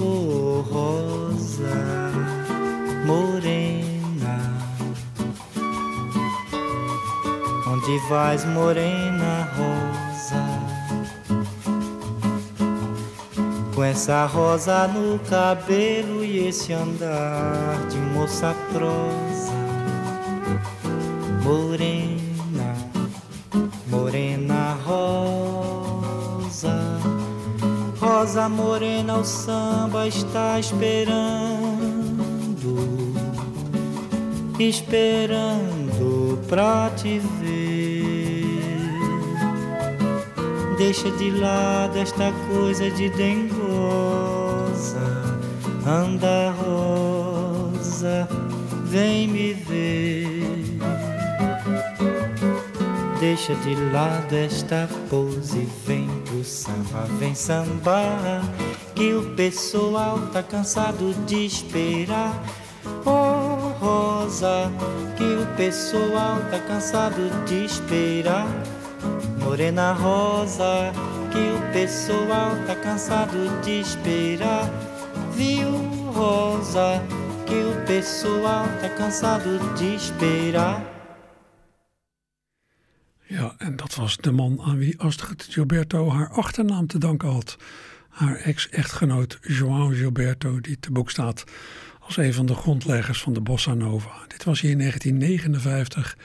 oh 0.01 0.65
rosa, 0.69 1.77
morena. 3.07 4.41
Onde 7.69 7.99
vais, 8.09 8.45
morena? 8.47 9.20
Com 13.81 13.85
essa 13.85 14.27
rosa 14.27 14.87
no 14.89 15.19
cabelo 15.21 16.23
e 16.23 16.49
esse 16.49 16.71
andar 16.71 17.87
de 17.89 17.97
moça 17.97 18.55
prosa, 18.75 19.55
morena, 21.43 22.77
morena 23.87 24.77
rosa, 24.85 26.75
rosa 27.99 28.51
morena, 28.51 29.17
o 29.17 29.25
samba 29.25 30.07
está 30.07 30.61
esperando, 30.61 31.15
esperando 34.59 36.39
pra 36.51 36.91
te 36.97 37.19
ver. 37.19 38.11
Deixa 40.77 41.11
de 41.13 41.31
lado 41.31 41.99
esta 41.99 42.31
coisa 42.51 42.91
de 42.91 43.09
dengosa. 43.09 43.60
Anda, 45.87 46.53
rosa, 46.53 48.29
vem 48.85 49.27
me 49.27 49.55
ver. 49.55 50.81
Deixa 53.19 53.55
de 53.55 53.75
lado 53.93 54.35
esta 54.35 54.89
pose, 55.09 55.69
vem 55.87 56.09
pro 56.25 56.45
samba, 56.45 57.07
vem 57.19 57.35
sambar. 57.35 58.43
Que 58.95 59.15
o 59.15 59.35
pessoal 59.35 60.19
tá 60.33 60.43
cansado 60.43 61.15
de 61.27 61.47
esperar. 61.47 62.43
Oh, 63.05 63.73
rosa, 63.79 64.71
que 65.17 65.25
o 65.25 65.47
pessoal 65.57 66.39
tá 66.51 66.59
cansado 66.61 67.31
de 67.47 67.65
esperar. 67.65 68.47
Morena 69.43 69.93
rosa, 69.93 70.93
que 71.31 71.39
o 71.39 71.73
pessoal 71.73 72.53
tá 72.67 72.75
cansado 72.75 73.63
de 73.63 73.81
esperar. 73.81 74.69
Viu, 75.41 75.71
rosa, 76.13 77.03
que 77.47 77.55
o 77.55 77.87
pessoal 77.87 78.67
tá 78.81 78.91
cansado 78.91 79.59
de 79.75 79.95
esperar. 79.95 80.85
Ja, 83.27 83.55
en 83.59 83.77
dat 83.77 83.95
was 83.95 84.17
de 84.17 84.33
man 84.33 84.61
aan 84.61 84.79
wie 84.79 84.99
Astrid 84.99 85.47
Gilberto 85.51 86.11
haar 86.11 86.29
achternaam 86.29 86.87
te 86.87 86.99
danken 86.99 87.29
had. 87.29 87.57
Haar 88.09 88.37
ex-echtgenoot 88.37 89.39
João 89.43 89.95
Gilberto, 89.95 90.61
die 90.61 90.79
te 90.81 90.93
boek 90.93 91.11
staat 91.11 91.45
als 92.01 92.17
een 92.17 92.35
van 92.35 92.47
de 92.47 92.55
grondleggers 92.55 93.23
van 93.23 93.33
de 93.33 93.41
Bossa 93.41 93.75
Nova. 93.75 94.13
Dit 94.29 94.45
was 94.45 94.61
hier 94.61 94.71
in 94.71 94.79
1959 94.79 96.19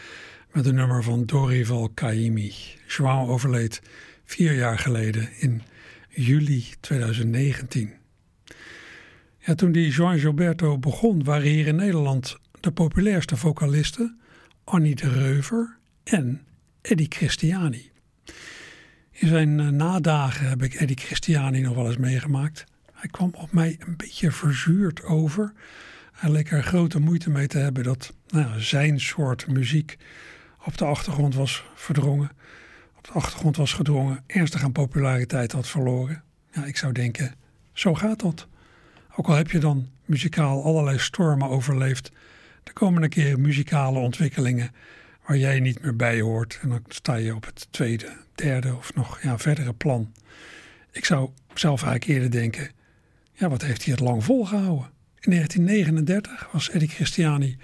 met 0.52 0.66
een 0.66 0.76
nummer 0.76 1.04
van 1.04 1.26
Dorival 1.26 1.92
Caymmi. 1.94 2.54
João 2.88 3.30
overleed 3.30 3.82
vier 4.26 4.54
jaar 4.54 4.80
geleden 4.80 5.30
in 5.40 5.62
juli 6.10 6.66
2019. 6.80 8.04
Toen 9.54 9.72
die 9.72 9.92
João 9.92 10.20
Gilberto 10.20 10.78
begon, 10.78 11.24
waren 11.24 11.48
hier 11.48 11.68
in 11.68 11.76
Nederland 11.76 12.38
de 12.60 12.72
populairste 12.72 13.38
vocalisten 13.38 14.20
Annie 14.64 14.96
de 14.96 15.10
Reuver 15.10 15.78
en 16.04 16.42
Eddie 16.82 17.08
Christiani. 17.10 17.92
In 19.12 19.28
zijn 19.28 19.60
uh, 19.60 19.68
nadagen 19.68 20.50
heb 20.50 20.64
ik 20.64 20.74
Eddie 20.74 20.98
Christiani 20.98 21.62
nog 21.62 21.76
wel 21.76 21.88
eens 21.88 21.98
meegemaakt. 21.98 22.64
Hij 22.94 23.10
kwam 23.10 23.34
op 23.34 23.52
mij 23.52 23.78
een 23.80 23.96
beetje 23.96 24.32
verzuurd 24.32 25.04
over. 25.04 25.54
Hij 26.12 26.32
leek 26.32 26.52
er 26.52 26.64
grote 26.64 27.00
moeite 27.00 27.30
mee 27.30 27.48
te 27.48 27.58
hebben 27.58 27.84
dat 27.84 28.14
nou, 28.28 28.62
zijn 28.62 29.00
soort 29.00 29.48
muziek 29.48 29.98
op 30.64 30.78
de 30.78 30.86
achtergrond 30.86 31.36
was 31.36 31.66
verdrongen. 31.76 32.32
Op 32.98 33.04
de 33.04 33.12
achtergrond 33.12 33.58
was 33.58 33.74
gedrongen, 33.74 34.24
ernstig 34.28 34.64
aan 34.64 34.72
populariteit 34.72 35.52
had 35.52 35.68
verloren. 35.68 36.24
Ik 36.66 36.78
zou 36.78 36.94
denken, 36.94 37.36
zo 37.74 37.94
gaat 37.94 38.20
dat. 38.20 38.48
Ook 39.16 39.28
al 39.28 39.36
heb 39.36 39.52
je 39.52 39.60
dan 39.60 39.90
muzikaal 40.06 40.64
allerlei 40.64 41.00
stormen 41.00 41.50
overleefd, 41.50 42.12
er 42.64 42.74
komen 42.74 43.04
een 43.04 43.10
keer 43.10 43.40
muzikale 43.40 44.00
ontwikkelingen 44.00 44.72
waar 45.26 45.38
jij 45.38 45.60
niet 45.60 45.82
meer 45.82 45.96
bij 45.96 46.22
hoort. 46.22 46.60
En 46.62 46.70
dan 46.70 46.84
sta 46.88 47.16
je 47.16 47.36
op 47.36 47.46
het 47.46 47.68
tweede, 47.72 48.18
derde 48.36 48.76
of 48.76 48.94
nog 48.94 49.22
ja, 49.22 49.38
verdere 49.38 49.74
plan. 49.74 50.14
Ik 50.92 51.06
zou 51.06 51.30
zelf 51.54 51.84
eigenlijk 51.84 52.12
eerder 52.12 52.32
denken, 52.42 52.72
ja, 53.34 53.50
wat 53.50 53.62
heeft 53.62 53.84
hij 53.84 53.94
het 53.94 54.04
lang 54.04 54.24
volgehouden? 54.24 54.90
In 55.20 55.32
1939 55.32 56.50
was 56.52 56.70
Eddie 56.70 56.90
Christiani 56.90 57.58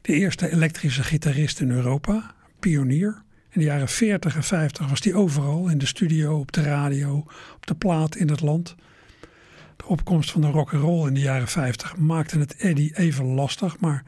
de 0.00 0.12
eerste 0.12 0.50
elektrische 0.50 1.02
gitarist 1.02 1.60
in 1.60 1.70
Europa, 1.70 2.34
pionier. 2.58 3.22
In 3.50 3.60
de 3.60 3.66
jaren 3.66 3.88
40 3.88 4.34
en 4.34 4.42
50 4.42 4.88
was 4.88 5.00
hij 5.00 5.14
overal, 5.14 5.68
in 5.68 5.78
de 5.78 5.86
studio, 5.86 6.38
op 6.38 6.52
de 6.52 6.62
radio, 6.62 7.16
op 7.54 7.66
de 7.66 7.74
plaat 7.74 8.16
in 8.16 8.28
het 8.28 8.40
land. 8.40 8.76
De 9.78 9.86
opkomst 9.86 10.30
van 10.30 10.40
de 10.40 10.50
rock 10.50 10.72
and 10.72 10.82
roll 10.82 11.06
in 11.06 11.14
de 11.14 11.20
jaren 11.20 11.48
50 11.48 11.96
maakte 11.96 12.38
het 12.38 12.56
Eddie 12.56 12.96
even 12.96 13.24
lastig, 13.24 13.80
maar 13.80 14.04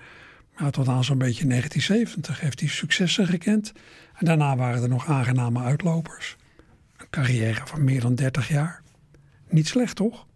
ja, 0.59 0.71
tot 0.71 0.89
aan 0.89 1.05
zo'n 1.05 1.19
beetje 1.19 1.47
1970 1.47 2.41
heeft 2.41 2.61
hij 2.61 2.69
successen 2.69 3.27
gekend. 3.27 3.73
En 4.15 4.27
daarna 4.27 4.57
waren 4.57 4.83
er 4.83 4.89
nog 4.89 5.07
aangename 5.07 5.63
uitlopers. 5.63 6.37
Een 6.97 7.07
carrière 7.11 7.61
van 7.67 7.85
meer 7.85 8.01
dan 8.01 8.15
30 8.15 8.49
jaar. 8.49 8.83
Niet 9.49 9.69
slecht, 9.69 9.97
toch? 9.97 10.27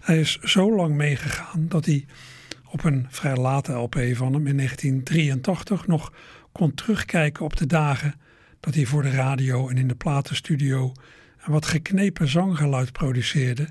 Hij 0.00 0.20
is 0.20 0.38
zo 0.38 0.74
lang 0.76 0.94
meegegaan 0.94 1.68
dat 1.68 1.84
hij 1.84 2.06
op 2.70 2.84
een 2.84 3.06
vrij 3.10 3.36
late 3.36 3.72
LP 3.72 3.96
van 4.12 4.32
hem 4.32 4.46
in 4.46 4.56
1983 4.56 5.86
nog 5.86 6.12
kon 6.52 6.74
terugkijken 6.74 7.44
op 7.44 7.56
de 7.56 7.66
dagen 7.66 8.14
dat 8.60 8.74
hij 8.74 8.86
voor 8.86 9.02
de 9.02 9.10
radio 9.10 9.68
en 9.68 9.78
in 9.78 9.88
de 9.88 9.94
platenstudio 9.94 10.92
een 11.44 11.52
wat 11.52 11.66
geknepen 11.66 12.28
zanggeluid 12.28 12.92
produceerde 12.92 13.68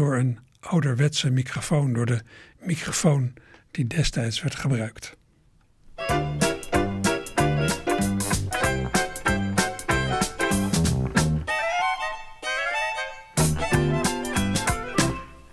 door 0.00 0.16
een 0.16 0.38
ouderwetse 0.60 1.30
microfoon, 1.30 1.92
door 1.92 2.06
de 2.06 2.20
microfoon 2.58 3.34
die 3.70 3.86
destijds 3.86 4.42
werd 4.42 4.54
gebruikt. 4.54 5.16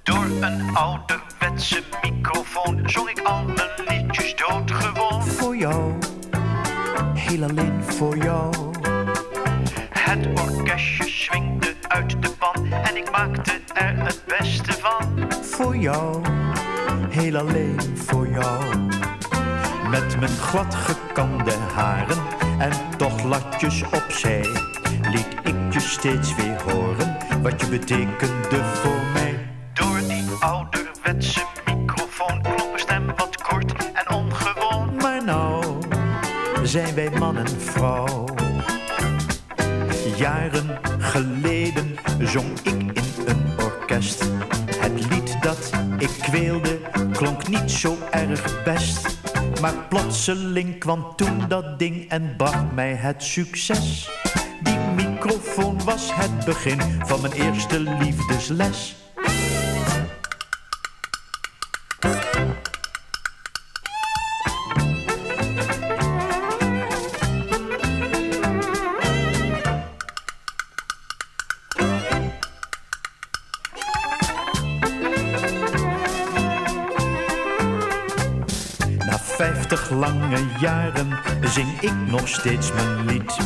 Door 0.04 0.26
een 0.42 0.76
ouderwetse 0.76 1.84
microfoon 2.02 2.90
zong 2.90 3.10
ik 3.10 3.20
al 3.20 3.44
mijn 3.44 3.70
liedjes 3.88 4.36
doodgewoon. 4.36 5.24
Voor 5.24 5.58
jou, 5.58 5.94
heel 7.14 7.44
alleen 7.44 7.84
voor 7.84 8.18
jou. 8.18 8.54
Het 9.90 10.40
orkestje 10.40 11.08
swingde 11.08 11.76
uit 11.88 12.22
de 12.22 12.30
pan 12.30 12.67
ik 12.98 13.12
maakte 13.12 13.60
er 13.74 13.98
het 13.98 14.24
beste 14.28 14.72
van. 14.72 15.32
Voor 15.42 15.76
jou, 15.76 16.22
heel 17.10 17.38
alleen 17.38 17.98
voor 17.98 18.28
jou. 18.28 18.64
Met 19.90 20.20
mijn 20.20 20.38
gladgekamde 20.38 21.54
haren 21.74 22.18
en 22.60 22.72
toch 22.98 23.24
latjes 23.24 23.84
opzij. 23.84 24.46
Liet 25.02 25.36
ik 25.44 25.74
je 25.74 25.80
steeds 25.80 26.36
weer 26.36 26.62
horen 26.62 27.18
wat 27.42 27.62
je 27.62 27.68
betekende 27.68 28.64
voor 28.64 29.02
mij. 29.14 29.50
Door 29.74 30.00
die 30.08 30.24
ouderwetse 30.40 31.42
microfoon 31.66 32.42
klonk 32.42 32.58
mijn 32.58 32.80
stem 32.80 33.06
wat 33.16 33.42
kort 33.42 33.74
en 33.94 34.14
ongewoon. 34.14 34.96
Maar 34.96 35.24
nou 35.24 35.64
zijn 36.64 36.96
wij 36.96 37.10
man 37.10 37.38
en 37.38 37.62
vrouw. 37.62 38.26
Jaren 40.16 40.87
best. 48.64 49.18
Maar 49.62 49.74
plotseling 49.90 50.80
kwam 50.80 51.16
toen 51.16 51.48
dat 51.48 51.80
ding 51.80 52.10
en 52.10 52.34
bracht 52.38 52.72
mij 52.72 52.94
het 52.94 53.24
succes. 53.24 54.10
Die 54.64 54.78
microfoon 54.96 55.84
was 55.84 56.10
het 56.14 56.46
begin 56.46 56.82
van 57.06 57.22
mijn 57.22 57.34
eerste 57.34 57.80
liefdesles. 57.80 58.96
Nog 82.08 82.28
steeds 82.28 82.74
mijn 82.74 83.06
lied. 83.06 83.38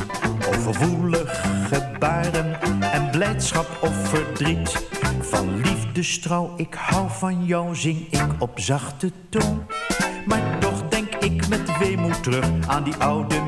Over 0.47 0.87
woelig 0.87 1.43
gebaren 1.71 2.61
en 2.81 3.09
blijdschap 3.11 3.77
of 3.81 4.09
verdriet. 4.09 4.87
Van 5.19 5.61
liefdestrouw, 5.61 6.53
ik 6.57 6.73
hou 6.73 7.09
van 7.09 7.45
jou, 7.45 7.75
zing 7.75 8.07
ik 8.09 8.27
op 8.39 8.59
zachte 8.59 9.11
toon. 9.29 9.65
Maar 10.25 10.59
toch 10.59 10.87
denk 10.89 11.15
ik 11.15 11.47
met 11.47 11.77
weemoed 11.77 12.23
terug 12.23 12.49
aan 12.67 12.83
die 12.83 12.95
oude 12.95 13.41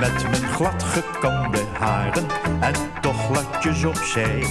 Met 0.00 0.30
mijn 0.30 0.52
glad 0.52 0.82
gekamde 0.82 1.58
haren 1.78 2.26
en 2.60 2.74
toch 3.00 3.24
gladjes 3.24 3.84
opzij. 3.84 4.44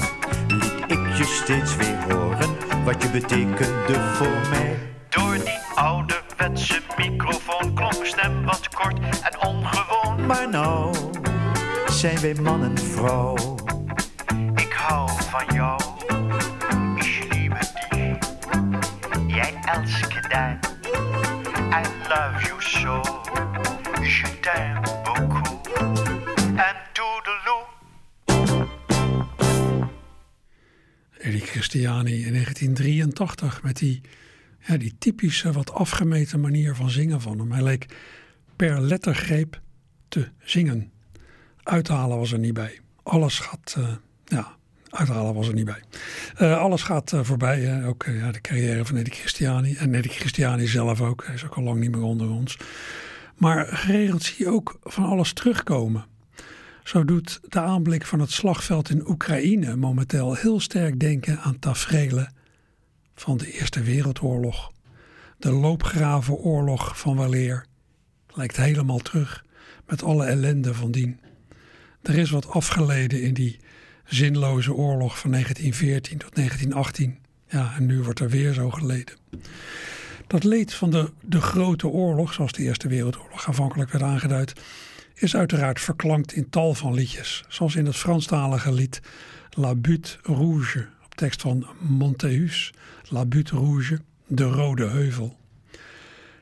Liet 0.47 0.83
ik 0.87 1.15
je 1.17 1.23
steeds 1.23 1.75
weer 1.75 2.13
horen 2.13 2.49
wat 2.85 3.03
je 3.03 3.09
betekende 3.09 3.99
voor 4.13 4.49
mij. 4.49 4.77
Door 5.09 5.33
die 5.33 5.59
ouderwetse 5.75 6.81
microfoon 6.97 7.73
klonk 7.73 8.05
stem 8.05 8.45
wat 8.45 8.69
kort 8.69 8.99
en 8.99 9.47
ongewoon. 9.47 10.25
Maar 10.25 10.49
nou 10.49 10.95
zijn 11.87 12.19
wij 12.19 12.33
man 12.33 12.63
en 12.63 12.77
vrouw. 12.77 13.35
Ik 14.55 14.73
hou 14.73 15.09
van 15.29 15.55
jou, 15.55 15.81
ich 16.95 17.33
liebe 17.33 17.59
dich. 17.89 18.17
Jij 19.27 19.53
elske 19.65 20.19
dich. 20.27 20.71
I 21.71 21.81
love 22.07 22.45
you 22.47 22.61
so, 22.61 23.01
je 24.01 24.39
t'aime 24.39 24.98
Christiani 31.49 32.25
in 32.25 32.33
1983 32.33 33.63
met 33.63 33.77
die, 33.77 34.01
die 34.77 34.95
typische 34.99 35.51
wat 35.51 35.73
afgemeten 35.73 36.39
manier 36.39 36.75
van 36.75 36.89
zingen 36.89 37.21
van 37.21 37.39
hem. 37.39 37.51
Hij 37.51 37.63
leek 37.63 37.85
per 38.55 38.81
lettergreep 38.81 39.61
te 40.07 40.27
zingen. 40.43 40.91
Uithalen 41.63 42.17
was 42.17 42.31
er 42.31 42.39
niet 42.39 42.53
bij. 42.53 42.79
Alles 43.03 43.39
gaat, 43.39 43.75
eh, 43.77 43.87
ja, 44.25 44.55
uithalen 44.89 45.33
was 45.33 45.47
er 45.47 45.53
niet 45.53 45.65
bij. 45.65 45.81
Eh, 46.35 46.57
alles 46.57 46.83
gaat 46.83 47.13
eh, 47.13 47.23
voorbij, 47.23 47.85
ook 47.85 48.05
ja, 48.05 48.31
de 48.31 48.41
carrière 48.41 48.85
van 48.85 48.97
Eddie 48.97 49.13
Christiani. 49.13 49.75
En 49.75 49.93
Eddie 49.93 50.11
Christiani 50.11 50.67
zelf 50.67 51.01
ook, 51.01 51.25
hij 51.25 51.35
is 51.35 51.45
ook 51.45 51.55
al 51.55 51.63
lang 51.63 51.79
niet 51.79 51.91
meer 51.91 52.03
onder 52.03 52.29
ons. 52.29 52.57
Maar 53.35 53.65
geregeld 53.65 54.23
zie 54.23 54.35
je 54.37 54.51
ook 54.51 54.79
van 54.83 55.05
alles 55.05 55.33
terugkomen. 55.33 56.05
Zo 56.89 57.05
doet 57.05 57.39
de 57.49 57.59
aanblik 57.59 58.05
van 58.05 58.19
het 58.19 58.31
slagveld 58.31 58.89
in 58.89 59.09
Oekraïne 59.09 59.75
momenteel 59.75 60.33
heel 60.33 60.59
sterk 60.59 60.99
denken 60.99 61.39
aan 61.39 61.59
tafereelen 61.59 62.33
van 63.15 63.37
de 63.37 63.51
Eerste 63.51 63.81
Wereldoorlog. 63.81 64.71
De 65.37 65.51
loopgravenoorlog 65.51 66.99
van 66.99 67.17
weleer 67.17 67.65
lijkt 68.33 68.57
helemaal 68.57 68.97
terug 68.97 69.45
met 69.87 70.03
alle 70.03 70.25
ellende 70.25 70.73
van 70.73 70.91
dien. 70.91 71.19
Er 72.01 72.17
is 72.17 72.29
wat 72.29 72.47
afgeleden 72.47 73.21
in 73.21 73.33
die 73.33 73.59
zinloze 74.05 74.73
oorlog 74.73 75.19
van 75.19 75.31
1914 75.31 76.17
tot 76.17 76.35
1918. 76.35 77.19
Ja, 77.47 77.75
en 77.75 77.85
nu 77.85 78.01
wordt 78.01 78.19
er 78.19 78.29
weer 78.29 78.53
zo 78.53 78.69
geleden. 78.69 79.15
Dat 80.27 80.43
leed 80.43 80.73
van 80.73 80.89
de, 80.89 81.11
de 81.21 81.41
grote 81.41 81.87
oorlog, 81.87 82.33
zoals 82.33 82.51
de 82.51 82.63
Eerste 82.63 82.87
Wereldoorlog 82.87 83.47
aanvankelijk 83.47 83.91
werd 83.91 84.03
aangeduid, 84.03 84.53
is 85.21 85.35
uiteraard 85.35 85.81
verklankt 85.81 86.33
in 86.33 86.49
tal 86.49 86.73
van 86.73 86.93
liedjes. 86.93 87.43
Zoals 87.47 87.75
in 87.75 87.85
het 87.85 87.95
Franstalige 87.95 88.71
lied 88.71 89.01
La 89.49 89.75
Butte 89.75 90.17
Rouge, 90.21 90.87
op 91.05 91.15
tekst 91.15 91.41
van 91.41 91.67
Monteus, 91.79 92.73
La 93.09 93.25
Butte 93.25 93.55
Rouge, 93.55 93.99
de 94.27 94.43
Rode 94.43 94.87
Heuvel. 94.87 95.37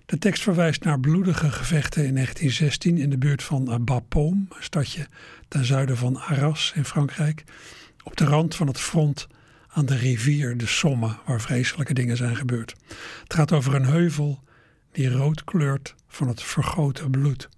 De 0.06 0.18
tekst 0.18 0.44
verwijst 0.44 0.84
naar 0.84 1.00
bloedige 1.00 1.52
gevechten 1.52 2.06
in 2.06 2.14
1916 2.14 2.98
in 2.98 3.10
de 3.10 3.18
buurt 3.18 3.44
van 3.44 3.84
Bapaume, 3.86 4.46
een 4.50 4.64
stadje 4.64 5.08
ten 5.48 5.66
zuiden 5.66 5.98
van 5.98 6.18
Arras 6.18 6.72
in 6.76 6.86
Frankrijk, 6.86 7.44
op 8.04 8.18
de 8.18 8.26
rand 8.26 8.56
van 8.56 8.68
het 8.68 8.80
front 8.80 9.28
aan 9.68 9.86
de 9.86 9.96
rivier 9.96 10.58
de 10.58 10.68
Somme, 10.68 11.16
waar 11.26 11.42
vreselijke 11.42 11.94
dingen 11.94 12.18
zijn 12.18 12.36
gebeurd. 12.36 12.76
Het 13.24 13.34
gaat 13.34 13.52
over 13.52 13.76
een 13.76 13.86
heuvel 13.86 14.44
die 14.92 15.10
rood 15.10 15.44
kleurt 15.44 15.96
van 16.08 16.28
het 16.28 16.44
vergoten 16.44 17.12
bloed. 17.12 17.50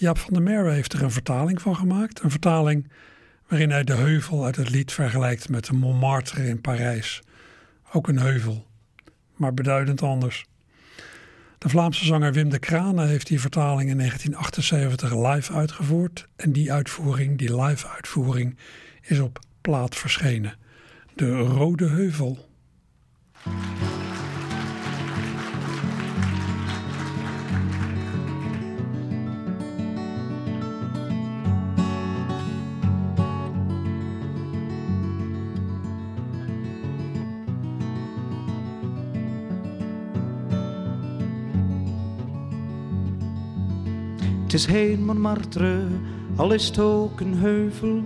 Jaap 0.00 0.18
van 0.18 0.32
der 0.32 0.42
Merwe 0.42 0.70
heeft 0.70 0.92
er 0.92 1.02
een 1.02 1.10
vertaling 1.10 1.62
van 1.62 1.76
gemaakt. 1.76 2.22
Een 2.22 2.30
vertaling 2.30 2.90
waarin 3.48 3.70
hij 3.70 3.84
de 3.84 3.94
heuvel 3.94 4.44
uit 4.44 4.56
het 4.56 4.70
lied 4.70 4.92
vergelijkt 4.92 5.48
met 5.48 5.64
de 5.64 5.72
Montmartre 5.72 6.46
in 6.46 6.60
Parijs. 6.60 7.22
Ook 7.92 8.08
een 8.08 8.18
heuvel, 8.18 8.66
maar 9.36 9.54
beduidend 9.54 10.02
anders. 10.02 10.46
De 11.58 11.68
Vlaamse 11.68 12.04
zanger 12.04 12.32
Wim 12.32 12.48
de 12.48 12.58
Krane 12.58 13.06
heeft 13.06 13.26
die 13.26 13.40
vertaling 13.40 13.90
in 13.90 13.96
1978 13.96 15.32
live 15.32 15.52
uitgevoerd. 15.52 16.28
En 16.36 16.52
die 16.52 16.72
uitvoering, 16.72 17.38
die 17.38 17.62
live 17.62 17.88
uitvoering, 17.88 18.56
is 19.02 19.18
op 19.18 19.38
plaat 19.60 19.96
verschenen. 19.96 20.56
De 21.14 21.38
Rode 21.38 21.88
Heuvel. 21.88 22.48
Het 44.50 44.58
is 44.58 44.66
heen 44.66 45.04
Montmartre, 45.04 45.86
al 46.36 46.52
is 46.52 46.66
het 46.66 46.78
ook 46.78 47.20
een 47.20 47.34
heuvel. 47.34 48.02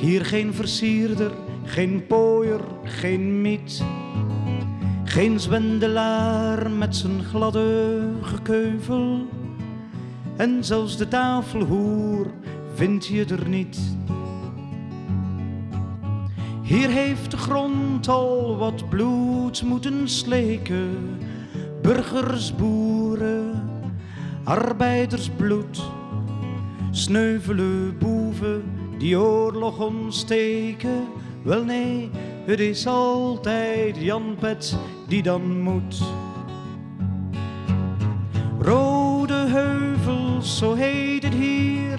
Hier 0.00 0.24
geen 0.24 0.54
versierder, 0.54 1.30
geen 1.64 2.06
pooier, 2.06 2.60
geen 2.82 3.40
miet. 3.40 3.82
Geen 5.04 5.40
zwendelaar 5.40 6.70
met 6.70 6.96
zijn 6.96 7.24
gladde 7.24 8.00
gekeuvel. 8.22 9.26
En 10.36 10.64
zelfs 10.64 10.96
de 10.96 11.08
tafelhoer 11.08 12.26
vind 12.74 13.06
je 13.06 13.24
er 13.24 13.48
niet. 13.48 13.80
Hier 16.62 16.88
heeft 16.88 17.30
de 17.30 17.36
grond 17.36 18.08
al 18.08 18.56
wat 18.56 18.88
bloed 18.88 19.62
moeten 19.62 20.08
sleken. 20.08 21.18
Burgers, 21.82 22.54
boeren, 22.54 23.57
arbeidersbloed. 24.48 25.82
Sneuvelen 26.90 27.98
boeven 27.98 28.62
die 28.98 29.18
oorlog 29.18 29.78
ontsteken. 29.78 31.06
Wel 31.42 31.64
nee, 31.64 32.10
het 32.46 32.60
is 32.60 32.86
altijd 32.86 33.96
Jan 33.96 34.36
Pet 34.40 34.76
die 35.08 35.22
dan 35.22 35.60
moet. 35.60 36.02
Rode 38.60 39.34
heuvels, 39.34 40.58
zo 40.58 40.74
heet 40.74 41.22
het 41.22 41.34
hier. 41.34 41.98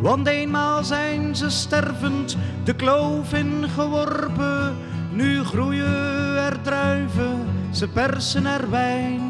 Want 0.00 0.26
eenmaal 0.26 0.84
zijn 0.84 1.36
ze 1.36 1.50
stervend 1.50 2.36
de 2.64 2.74
kloof 2.74 3.32
ingeworpen. 3.32 4.76
Nu 5.12 5.44
groeien 5.44 6.36
er 6.36 6.62
druiven, 6.62 7.46
ze 7.70 7.88
persen 7.88 8.46
er 8.46 8.70
wijn. 8.70 9.27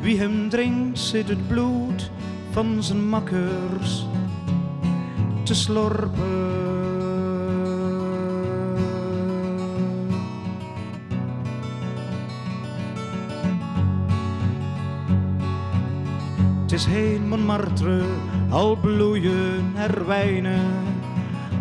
Wie 0.00 0.18
hem 0.18 0.48
drinkt 0.48 0.98
zit 0.98 1.28
het 1.28 1.48
bloed 1.48 2.10
van 2.50 2.82
zijn 2.82 3.08
makkers 3.08 4.06
te 5.42 5.54
slorpen. 5.54 6.58
Het 16.62 16.72
is 16.72 16.86
heen 16.86 17.28
Montmartre, 17.28 18.02
al 18.50 18.76
bloeien 18.76 19.72
er 19.76 20.06
wijnen. 20.06 20.70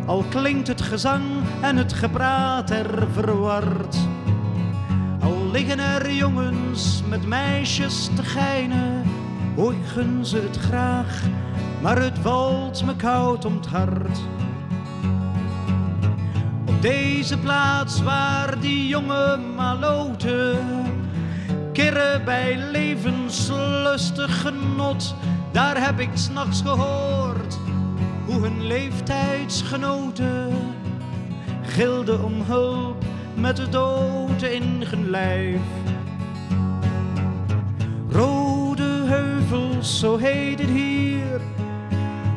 Al 0.05 0.23
klinkt 0.29 0.67
het 0.67 0.81
gezang 0.81 1.23
en 1.61 1.77
het 1.77 1.93
gepraat 1.93 2.69
er 2.69 3.07
verward. 3.13 4.08
Liggen 5.51 5.79
er 5.79 6.11
jongens 6.11 7.01
met 7.07 7.27
meisjes 7.27 8.09
te 8.15 8.23
geinen. 8.23 9.03
Gun 9.85 10.25
ze 10.25 10.37
het 10.37 10.57
graag, 10.57 11.23
maar 11.81 12.01
het 12.01 12.19
valt 12.19 12.85
me 12.85 12.95
koud 12.95 13.45
om 13.45 13.55
het 13.55 13.65
hart. 13.65 14.19
Op 16.65 16.81
deze 16.81 17.37
plaats 17.37 18.01
waar 18.01 18.59
die 18.59 18.87
jonge 18.87 19.37
maloten 19.55 20.57
kirren 21.73 22.25
bij 22.25 22.57
levenslustig 22.71 24.41
genot, 24.41 25.15
daar 25.51 25.85
heb 25.85 25.99
ik 25.99 26.09
s'nachts 26.13 26.61
gehoord 26.61 27.59
hoe 28.25 28.41
hun 28.41 28.65
leeftijdsgenoten 28.67 30.51
gilden 31.61 32.23
om 32.23 32.41
hulp 32.41 33.08
met 33.39 33.55
de 33.55 33.69
dood 33.69 34.41
in 34.41 34.83
lijf. 35.09 35.61
Rode 38.09 39.03
heuvels, 39.05 39.99
zo 39.99 40.17
heet 40.17 40.59
het 40.59 40.69
hier. 40.69 41.41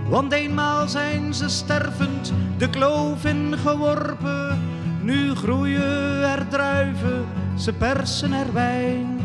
Want 0.08 0.32
eenmaal 0.32 0.88
zijn 0.88 1.34
ze 1.34 1.48
stervend 1.48 2.32
de 2.58 2.70
kloof 2.70 3.24
ingeworpen. 3.24 4.58
Nu 5.02 5.34
groeien 5.34 6.22
er 6.22 6.48
druiven, 6.48 7.26
ze 7.58 7.72
persen 7.72 8.32
er 8.32 8.52
wijn. 8.52 9.20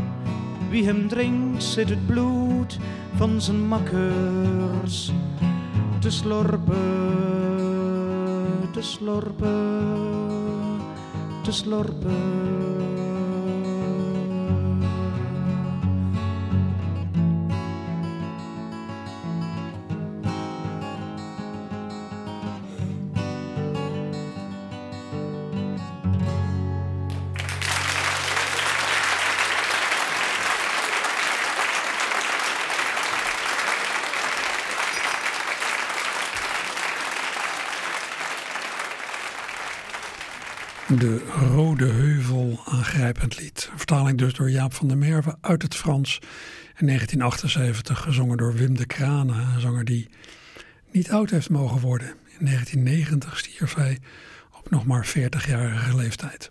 Wie 0.70 0.86
hem 0.86 1.08
drinkt, 1.08 1.64
zit 1.64 1.90
het 1.90 2.06
bloed 2.06 2.80
van 3.16 3.42
zijn 3.42 3.68
makkers 3.68 5.12
te 6.00 6.10
slorpen, 6.10 6.76
te 8.72 8.82
slorpen, 8.82 10.27
te 11.48 11.54
slorpen. 11.54 12.77
Lied. 42.98 43.70
Een 43.72 43.78
vertaling 43.78 44.18
dus 44.18 44.34
door 44.34 44.50
Jaap 44.50 44.74
van 44.74 44.88
der 44.88 44.98
Merwe 44.98 45.36
uit 45.42 45.62
het 45.62 45.76
Frans. 45.76 46.20
In 46.78 46.86
1978 46.86 48.02
gezongen 48.02 48.38
door 48.38 48.54
Wim 48.54 48.78
de 48.78 48.86
Kranen, 48.86 49.48
een 49.54 49.60
zanger 49.60 49.86
die 49.86 50.10
niet 50.92 51.12
oud 51.12 51.30
heeft 51.30 51.50
mogen 51.50 51.82
worden. 51.82 52.08
In 52.08 52.46
1990 52.46 53.38
stierf 53.38 53.74
hij 53.74 54.00
op 54.58 54.70
nog 54.70 54.86
maar 54.86 55.08
40-jarige 55.08 55.96
leeftijd. 55.96 56.48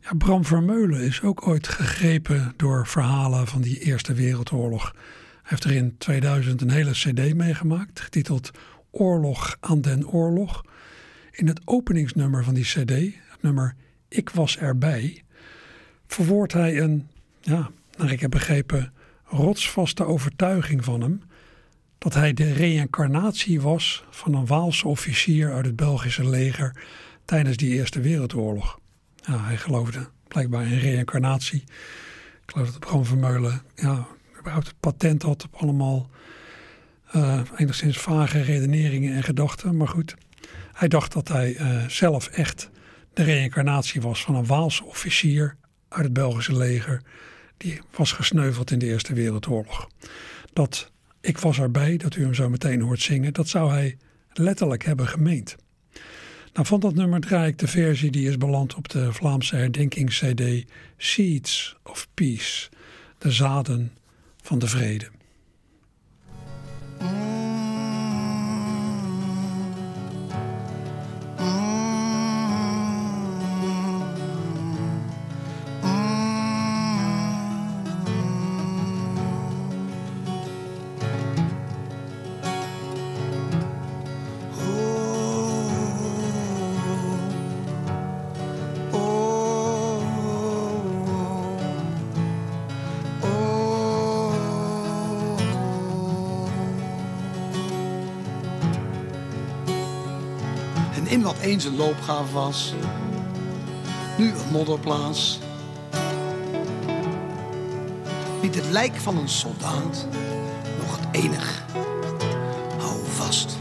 Ja, 0.00 0.12
Bram 0.18 0.44
Vermeulen 0.44 1.00
is 1.00 1.22
ook 1.22 1.46
ooit 1.46 1.68
gegrepen 1.68 2.52
door 2.56 2.86
verhalen 2.86 3.46
van 3.46 3.60
die 3.60 3.78
Eerste 3.78 4.14
Wereldoorlog. 4.14 4.82
Hij 4.82 5.42
heeft 5.42 5.64
er 5.64 5.72
in 5.72 5.98
2000 5.98 6.60
een 6.60 6.70
hele 6.70 6.92
cd 6.92 7.34
meegemaakt, 7.34 8.00
getiteld 8.00 8.50
Oorlog 8.90 9.56
aan 9.60 9.80
den 9.80 10.08
Oorlog. 10.08 10.64
In 11.30 11.46
het 11.46 11.60
openingsnummer 11.64 12.44
van 12.44 12.54
die 12.54 12.64
CD, 12.64 12.90
het 13.28 13.42
nummer 13.42 13.76
Ik 14.10 14.30
was 14.30 14.58
erbij, 14.58 15.22
verwoordt 16.06 16.52
hij 16.52 16.80
een, 16.80 17.08
ja, 17.40 17.70
naar 17.96 18.12
ik 18.12 18.20
heb 18.20 18.30
begrepen, 18.30 18.92
rotsvaste 19.24 20.04
overtuiging 20.04 20.84
van 20.84 21.00
hem 21.00 21.22
dat 21.98 22.14
hij 22.14 22.32
de 22.32 22.52
reïncarnatie 22.52 23.60
was 23.60 24.04
van 24.10 24.34
een 24.34 24.46
Waalse 24.46 24.88
officier 24.88 25.52
uit 25.52 25.66
het 25.66 25.76
Belgische 25.76 26.28
leger 26.28 26.82
tijdens 27.24 27.56
die 27.56 27.74
Eerste 27.74 28.00
Wereldoorlog. 28.00 28.78
Hij 29.22 29.56
geloofde 29.56 30.08
blijkbaar 30.28 30.66
in 30.66 30.78
reïncarnatie. 30.78 31.62
Ik 32.42 32.50
geloof 32.52 32.70
dat 32.70 32.80
Bram 32.80 33.04
Vermeulen 33.04 33.62
ja, 33.74 34.06
überhaupt 34.38 34.66
het 34.66 34.80
patent 34.80 35.22
had 35.22 35.44
op 35.44 35.54
allemaal 35.54 36.10
uh, 37.16 37.40
enigszins 37.56 37.98
vage 37.98 38.40
redeneringen 38.40 39.14
en 39.14 39.22
gedachten. 39.22 39.76
Maar 39.76 39.88
goed, 39.88 40.16
hij 40.72 40.88
dacht 40.88 41.12
dat 41.12 41.28
hij 41.28 41.56
uh, 41.56 41.88
zelf 41.88 42.26
echt 42.26 42.70
de 43.12 43.22
reïncarnatie 43.22 44.00
was 44.00 44.22
van 44.22 44.34
een 44.34 44.46
Waalse 44.46 44.84
officier 44.84 45.56
uit 45.88 46.04
het 46.04 46.12
Belgische 46.12 46.56
leger. 46.56 47.02
Die 47.56 47.80
was 47.96 48.12
gesneuveld 48.12 48.70
in 48.70 48.78
de 48.78 48.86
Eerste 48.86 49.14
Wereldoorlog. 49.14 49.88
Dat 50.52 50.90
ik 51.20 51.38
was 51.38 51.58
erbij, 51.58 51.96
dat 51.96 52.16
u 52.16 52.22
hem 52.22 52.34
zo 52.34 52.48
meteen 52.48 52.80
hoort 52.80 53.00
zingen, 53.00 53.32
dat 53.32 53.48
zou 53.48 53.70
hij 53.70 53.96
letterlijk 54.32 54.84
hebben 54.84 55.08
gemeend. 55.08 55.56
Nou, 56.52 56.66
van 56.66 56.80
dat 56.80 56.94
nummer 56.94 57.20
draai 57.20 57.48
ik 57.48 57.58
de 57.58 57.68
versie 57.68 58.10
die 58.10 58.28
is 58.28 58.36
beland 58.36 58.74
op 58.74 58.88
de 58.88 59.12
Vlaamse 59.12 59.56
herdenkings-CD 59.56 60.64
Seeds 60.96 61.76
of 61.84 62.08
Peace, 62.14 62.68
de 63.18 63.30
zaden 63.30 63.92
van 64.42 64.58
de 64.58 64.66
vrede. 64.66 65.08
In 101.10 101.22
wat 101.22 101.38
eens 101.38 101.64
een 101.64 101.76
loopgraaf 101.76 102.32
was, 102.32 102.74
nu 104.18 104.28
een 104.28 104.50
modderplaats. 104.52 105.38
Niet 108.42 108.54
het 108.54 108.70
lijk 108.70 108.96
van 108.96 109.16
een 109.16 109.28
soldaat, 109.28 110.06
nog 110.78 110.98
het 110.98 111.22
enig. 111.22 111.64
Hou 112.78 112.98
vast. 113.06 113.58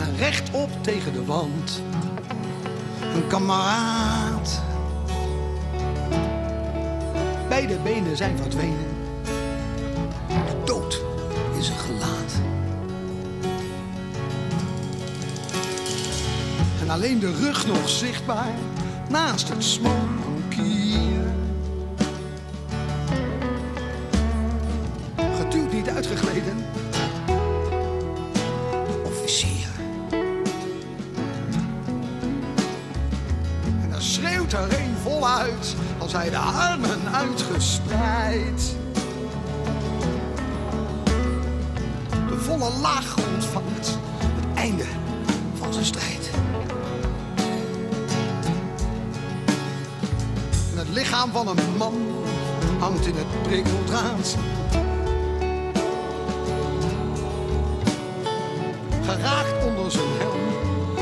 En 0.00 0.16
rechtop 0.16 0.70
tegen 0.82 1.12
de 1.12 1.24
wand, 1.24 1.82
een 3.14 3.26
kameraad. 3.26 4.62
Beide 7.48 7.78
benen 7.78 8.16
zijn 8.16 8.36
verdwenen. 8.36 8.89
En 16.90 16.96
alleen 16.96 17.18
de 17.18 17.32
rug 17.32 17.66
nog 17.66 17.88
zichtbaar 17.88 18.54
naast 19.08 19.48
het 19.48 19.64
smokier. 19.64 21.22
Geduwd 25.38 25.72
niet 25.72 25.88
uitgegleden. 25.88 26.56
Officier. 29.04 29.68
En 33.82 33.90
dan 33.90 34.02
schreeuwt 34.02 34.52
er 34.52 34.80
een 34.80 34.94
voluit 35.02 35.74
als 35.98 36.12
hij 36.12 36.30
de 36.30 36.38
armen 36.38 37.12
uitgespreid. 37.12 38.79
Geraakt 59.04 59.64
onder 59.66 59.90
zijn 59.90 60.04
helm, 60.18 60.40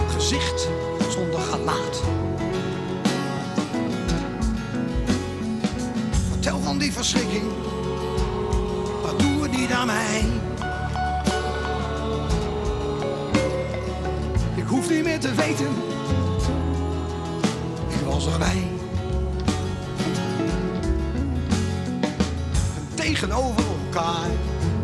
gezicht 0.08 0.68
zonder 1.10 1.40
gelaat. 1.40 2.02
Vertel 6.30 6.60
van 6.60 6.78
die 6.78 6.92
verschrikking, 6.92 7.44
wat 9.02 9.18
doe 9.18 9.42
het 9.42 9.50
niet 9.50 9.70
aan 9.70 9.86
mij? 9.86 10.24
Ik 14.54 14.66
hoef 14.66 14.90
niet 14.90 15.04
meer 15.04 15.20
te 15.20 15.34
weten, 15.34 15.70
ik 17.88 18.06
was 18.06 18.26
erbij. 18.26 18.77
Tegenover 23.18 23.64
elkaar. 23.84 24.28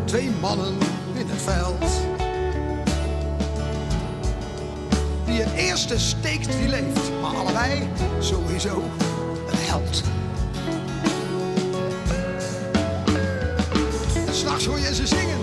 Twee 0.05 0.31
mannen 0.41 0.77
in 1.13 1.27
het 1.27 1.41
veld. 1.41 1.91
Wie 5.25 5.41
het 5.41 5.53
eerste 5.53 5.99
steekt, 5.99 6.51
die 6.51 6.67
leeft. 6.67 7.11
Maar 7.21 7.35
allebei 7.35 7.87
sowieso 8.19 8.83
een 9.47 9.57
held. 9.57 10.03
S'nachts 14.31 14.65
hoor 14.65 14.79
je 14.79 14.95
ze 14.95 15.07
zingen. 15.07 15.39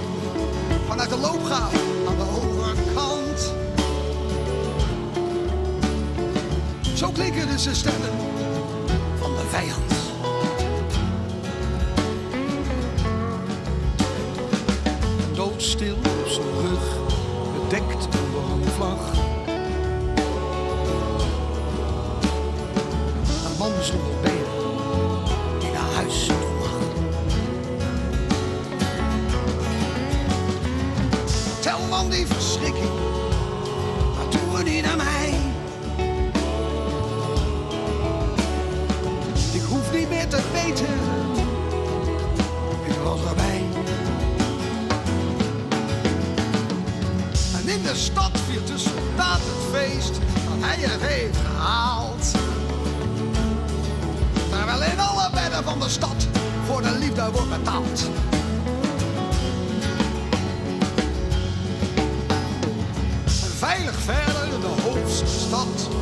Vanuit 0.87 1.09
de 1.09 1.19
loopgraaf 1.19 1.75
aan 2.09 2.17
de 2.17 2.27
overkant. 2.43 3.53
klinken 7.13 7.49
dus 7.49 7.63
de 7.63 7.75
stemmen 7.75 8.22
stopped. 65.63 66.02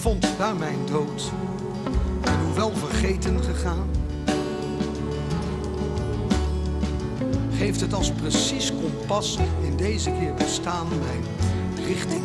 Vond 0.00 0.26
daar 0.38 0.56
mijn 0.56 0.78
dood, 0.86 1.32
en 2.22 2.40
hoewel 2.44 2.72
vergeten 2.74 3.42
gegaan. 3.42 3.90
Geeft 7.52 7.80
het 7.80 7.94
als 7.94 8.12
precies 8.12 8.72
kompas 8.80 9.38
in 9.62 9.76
deze 9.76 10.10
keer 10.10 10.34
bestaan 10.34 10.88
mijn 10.88 11.24
richting 11.86 12.22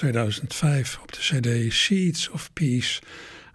2005 0.00 0.98
op 1.02 1.12
de 1.12 1.18
cd 1.18 1.72
Seeds 1.74 2.28
of 2.28 2.52
Peace. 2.52 3.00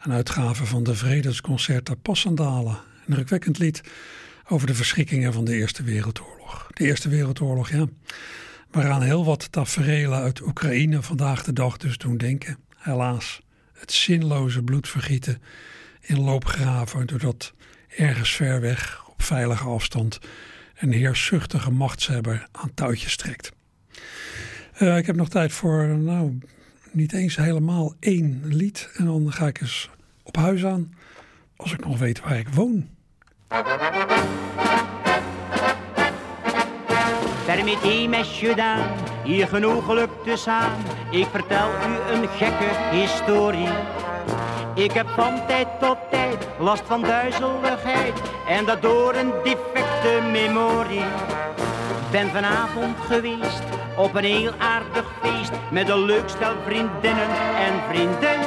Een 0.01 0.11
uitgave 0.11 0.65
van 0.65 0.83
de 0.83 0.95
Vredesconcerta 0.95 1.93
Passandalen. 1.95 2.73
Een 2.73 3.07
indrukwekkend 3.07 3.57
lied 3.57 3.81
over 4.47 4.67
de 4.67 4.75
verschrikkingen 4.75 5.33
van 5.33 5.45
de 5.45 5.55
Eerste 5.55 5.83
Wereldoorlog. 5.83 6.67
De 6.73 6.83
Eerste 6.83 7.09
Wereldoorlog, 7.09 7.69
ja. 7.69 7.85
Waaraan 8.71 9.01
heel 9.01 9.25
wat 9.25 9.51
taferelen 9.51 10.19
uit 10.19 10.41
Oekraïne 10.41 11.01
vandaag 11.01 11.43
de 11.43 11.53
dag 11.53 11.77
dus 11.77 11.97
doen 11.97 12.17
denken. 12.17 12.57
Helaas, 12.77 13.41
het 13.73 13.91
zinloze 13.91 14.61
bloedvergieten 14.61 15.41
in 16.01 16.19
loopgraven... 16.19 17.07
doordat 17.07 17.53
ergens 17.87 18.31
ver 18.31 18.61
weg, 18.61 19.03
op 19.07 19.23
veilige 19.23 19.67
afstand... 19.67 20.19
een 20.75 20.91
heerszuchtige 20.91 21.71
machtshebber 21.71 22.47
aan 22.51 22.73
touwtjes 22.73 23.15
trekt. 23.15 23.51
Eh, 24.75 24.97
ik 24.97 25.05
heb 25.05 25.15
nog 25.15 25.29
tijd 25.29 25.53
voor, 25.53 25.87
nou, 25.87 26.37
niet 26.91 27.13
eens 27.13 27.35
helemaal 27.35 27.93
één 27.99 28.41
lied. 28.45 28.89
En 28.95 29.05
dan 29.05 29.31
ga 29.31 29.47
ik 29.47 29.61
eens 29.61 29.89
op 30.23 30.35
huis 30.35 30.65
aan, 30.65 30.93
als 31.55 31.73
ik 31.73 31.85
nog 31.85 31.97
weet 31.97 32.21
waar 32.21 32.37
ik 32.37 32.47
woon. 32.47 32.87
Permettez, 37.45 38.07
messieurs, 38.07 38.55
dames, 38.55 38.85
hier 39.23 39.47
genoeg 39.47 39.85
geluk 39.85 40.09
te 40.23 40.35
samen. 40.35 40.77
Ik 41.11 41.27
vertel 41.31 41.69
u 41.69 42.13
een 42.13 42.27
gekke 42.27 42.69
historie. 42.91 43.69
Ik 44.75 44.91
heb 44.91 45.07
van 45.07 45.47
tijd 45.47 45.67
tot 45.79 45.97
tijd 46.11 46.47
last 46.59 46.83
van 46.85 47.01
duizeligheid 47.01 48.21
en 48.47 48.65
dat 48.65 48.81
door 48.81 49.15
een 49.15 49.31
defecte 49.43 50.29
memorie. 50.31 51.05
Ben 52.11 52.29
vanavond 52.29 52.97
geweest 53.07 53.63
op 53.97 54.15
een 54.15 54.23
heel 54.23 54.51
aardig 54.57 55.05
feest 55.21 55.51
met 55.71 55.89
een 55.89 56.05
leuk 56.05 56.29
stel 56.29 56.53
vriendinnen 56.65 57.29
en 57.57 57.73
vrienden. 57.89 58.39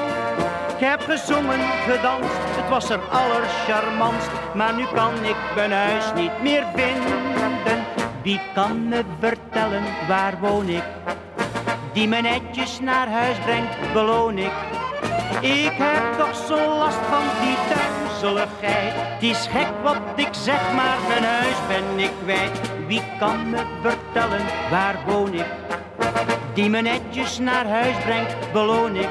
Ik 0.77 0.85
heb 0.85 1.01
gezongen, 1.01 1.61
gedanst, 1.89 2.39
het 2.39 2.69
was 2.69 2.91
er 2.91 3.01
allercharmantst, 3.11 4.31
maar 4.55 4.75
nu 4.75 4.85
kan 4.95 5.25
ik 5.25 5.37
mijn 5.55 5.73
huis 5.73 6.05
niet 6.15 6.43
meer 6.43 6.65
vinden. 6.75 7.85
Wie 8.23 8.41
kan 8.55 8.89
me 8.89 9.05
vertellen 9.21 9.83
waar 10.09 10.39
woon 10.41 10.69
ik? 10.69 10.83
Die 11.93 12.09
me 12.09 12.21
netjes 12.21 12.81
naar 12.81 13.09
huis 13.09 13.39
brengt, 13.39 13.93
beloon 13.93 14.39
ik. 14.39 14.53
Ik 15.41 15.73
heb 15.73 16.19
toch 16.19 16.37
zo 16.47 16.79
last 16.79 16.99
van 17.11 17.23
die 17.41 17.57
Het 18.21 19.23
is 19.23 19.47
gek 19.47 19.69
wat 19.83 19.97
ik 20.17 20.29
zeg, 20.31 20.73
maar 20.75 20.99
mijn 21.09 21.25
huis 21.25 21.57
ben 21.69 21.99
ik 21.99 22.11
kwijt. 22.23 22.61
Wie 22.87 23.03
kan 23.19 23.51
me 23.51 23.63
vertellen 23.83 24.45
waar 24.71 24.97
woon 25.07 25.35
ik? 25.35 25.47
Die 26.55 26.71
me 26.71 26.81
netjes 26.81 27.39
naar 27.39 27.67
huis 27.67 27.97
brengt, 28.05 28.53
beloon 28.53 28.97
ik. 28.97 29.09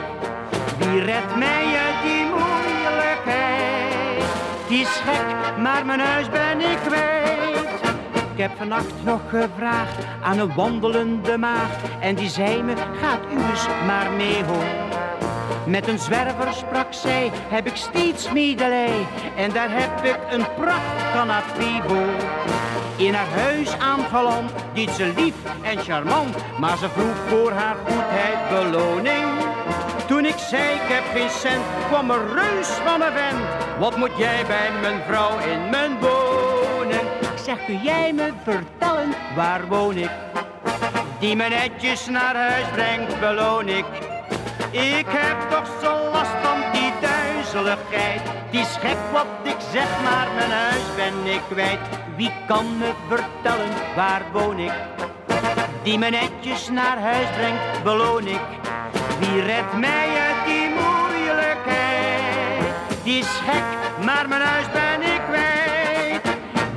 Wie 0.78 1.00
redt 1.00 1.36
mij 1.36 1.66
uit 1.86 2.04
die 2.04 2.26
moeilijkheid? 2.26 4.24
Het 4.62 4.72
is 4.72 5.02
gek, 5.06 5.58
maar 5.58 5.86
mijn 5.86 6.00
huis 6.00 6.30
ben 6.30 6.60
ik 6.60 6.78
kwijt. 6.88 7.82
Ik 8.34 8.44
heb 8.44 8.52
vannacht 8.58 9.04
nog 9.04 9.22
gevraagd 9.30 10.06
aan 10.22 10.40
een 10.40 10.56
wandelende 10.56 11.38
maagd. 11.38 11.82
En 12.00 12.16
die 12.16 12.30
zei 12.30 12.64
me, 12.64 12.74
gaat 13.02 13.22
u 13.34 13.50
eens 13.50 13.68
maar 13.86 14.12
mee 14.12 14.44
hoor. 14.44 15.07
Met 15.68 15.88
een 15.88 16.00
zwerver 16.00 16.54
sprak 16.54 16.94
zij, 16.94 17.32
heb 17.34 17.66
ik 17.66 17.76
steeds 17.76 18.32
medelij. 18.32 19.06
En 19.36 19.52
daar 19.52 19.70
heb 19.70 20.06
ik 20.06 20.20
een 20.30 20.46
pracht 20.56 21.12
canapé 21.14 21.82
In 22.96 23.14
haar 23.14 23.28
huis 23.28 23.78
aangeland, 23.78 24.52
deed 24.74 24.90
ze 24.90 25.14
lief 25.16 25.34
en 25.62 25.78
charmant. 25.78 26.36
Maar 26.60 26.78
ze 26.78 26.90
vroeg 26.90 27.16
voor 27.28 27.52
haar 27.52 27.76
goedheid 27.76 28.50
beloning. 28.50 29.28
Toen 30.08 30.26
ik 30.26 30.38
zei 30.38 30.74
ik 30.74 30.82
heb 30.82 31.04
geen 31.14 31.30
cent, 31.30 31.64
kwam 31.88 32.12
er 32.12 32.34
reus 32.34 32.68
van 32.68 33.02
een 33.02 33.12
vent. 33.12 33.80
Wat 33.80 33.98
moet 33.98 34.18
jij 34.18 34.46
bij 34.46 34.72
mijn 34.82 35.02
vrouw 35.08 35.40
in 35.40 35.70
mijn 35.70 36.00
woning? 36.00 37.02
Ik 37.22 37.44
zeg, 37.44 37.66
kun 37.66 37.80
jij 37.84 38.14
me 38.14 38.32
vertellen, 38.44 39.10
waar 39.36 39.68
woon 39.68 39.98
ik? 39.98 40.12
Die 41.20 41.36
me 41.36 41.48
netjes 41.48 42.08
naar 42.08 42.36
huis 42.36 42.66
brengt, 42.74 43.20
beloon 43.20 43.68
ik. 43.68 43.86
Ik 44.72 45.06
heb 45.08 45.50
toch 45.50 45.68
zo 45.82 46.12
last 46.12 46.32
van 46.44 46.58
die 46.72 46.94
duizeligheid. 47.02 48.22
Die 48.52 48.60
is 48.60 48.76
gek 48.80 48.98
wat 49.12 49.26
ik 49.44 49.56
zeg, 49.72 49.88
maar 50.04 50.28
mijn 50.36 50.52
huis 50.52 50.96
ben 50.96 51.26
ik 51.34 51.42
kwijt. 51.50 51.80
Wie 52.16 52.32
kan 52.48 52.78
me 52.78 52.92
vertellen, 53.08 53.70
waar 53.96 54.22
woon 54.32 54.60
ik? 54.60 54.74
Die 55.84 55.98
me 55.98 56.10
netjes 56.10 56.70
naar 56.70 57.00
huis 57.00 57.30
brengt, 57.30 57.84
beloon 57.84 58.28
ik. 58.28 58.42
Wie 59.20 59.42
redt 59.42 59.74
mij 59.74 60.08
uit 60.28 60.46
die 60.46 60.70
moeilijkheid? 60.70 62.74
Die 63.04 63.20
is 63.20 63.40
gek, 63.46 63.64
maar 64.06 64.28
mijn 64.28 64.42
huis 64.42 64.72
ben 64.72 65.02
ik 65.02 65.22
kwijt. 65.30 66.22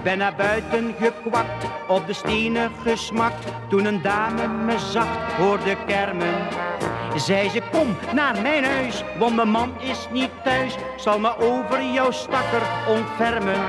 Ben 0.02 0.18
naar 0.18 0.34
buiten 0.34 0.94
gekwakt, 1.00 1.64
op 1.88 2.06
de 2.06 2.12
stenen 2.12 2.70
gesmakt. 2.82 3.44
Toen 3.68 3.84
een 3.84 4.02
dame 4.02 4.48
me 4.48 4.78
zacht 4.78 5.32
hoorde 5.38 5.76
kermen. 5.86 6.34
Zei 7.16 7.48
ze, 7.48 7.62
kom 7.72 7.96
naar 8.14 8.40
mijn 8.42 8.64
huis, 8.64 9.04
want 9.18 9.36
mijn 9.36 9.50
man 9.50 9.72
is 9.78 10.08
niet 10.12 10.30
thuis. 10.44 10.74
Zal 10.96 11.18
me 11.18 11.38
over 11.38 11.82
jouw 11.92 12.10
stakker 12.10 12.62
ontfermen. 12.88 13.60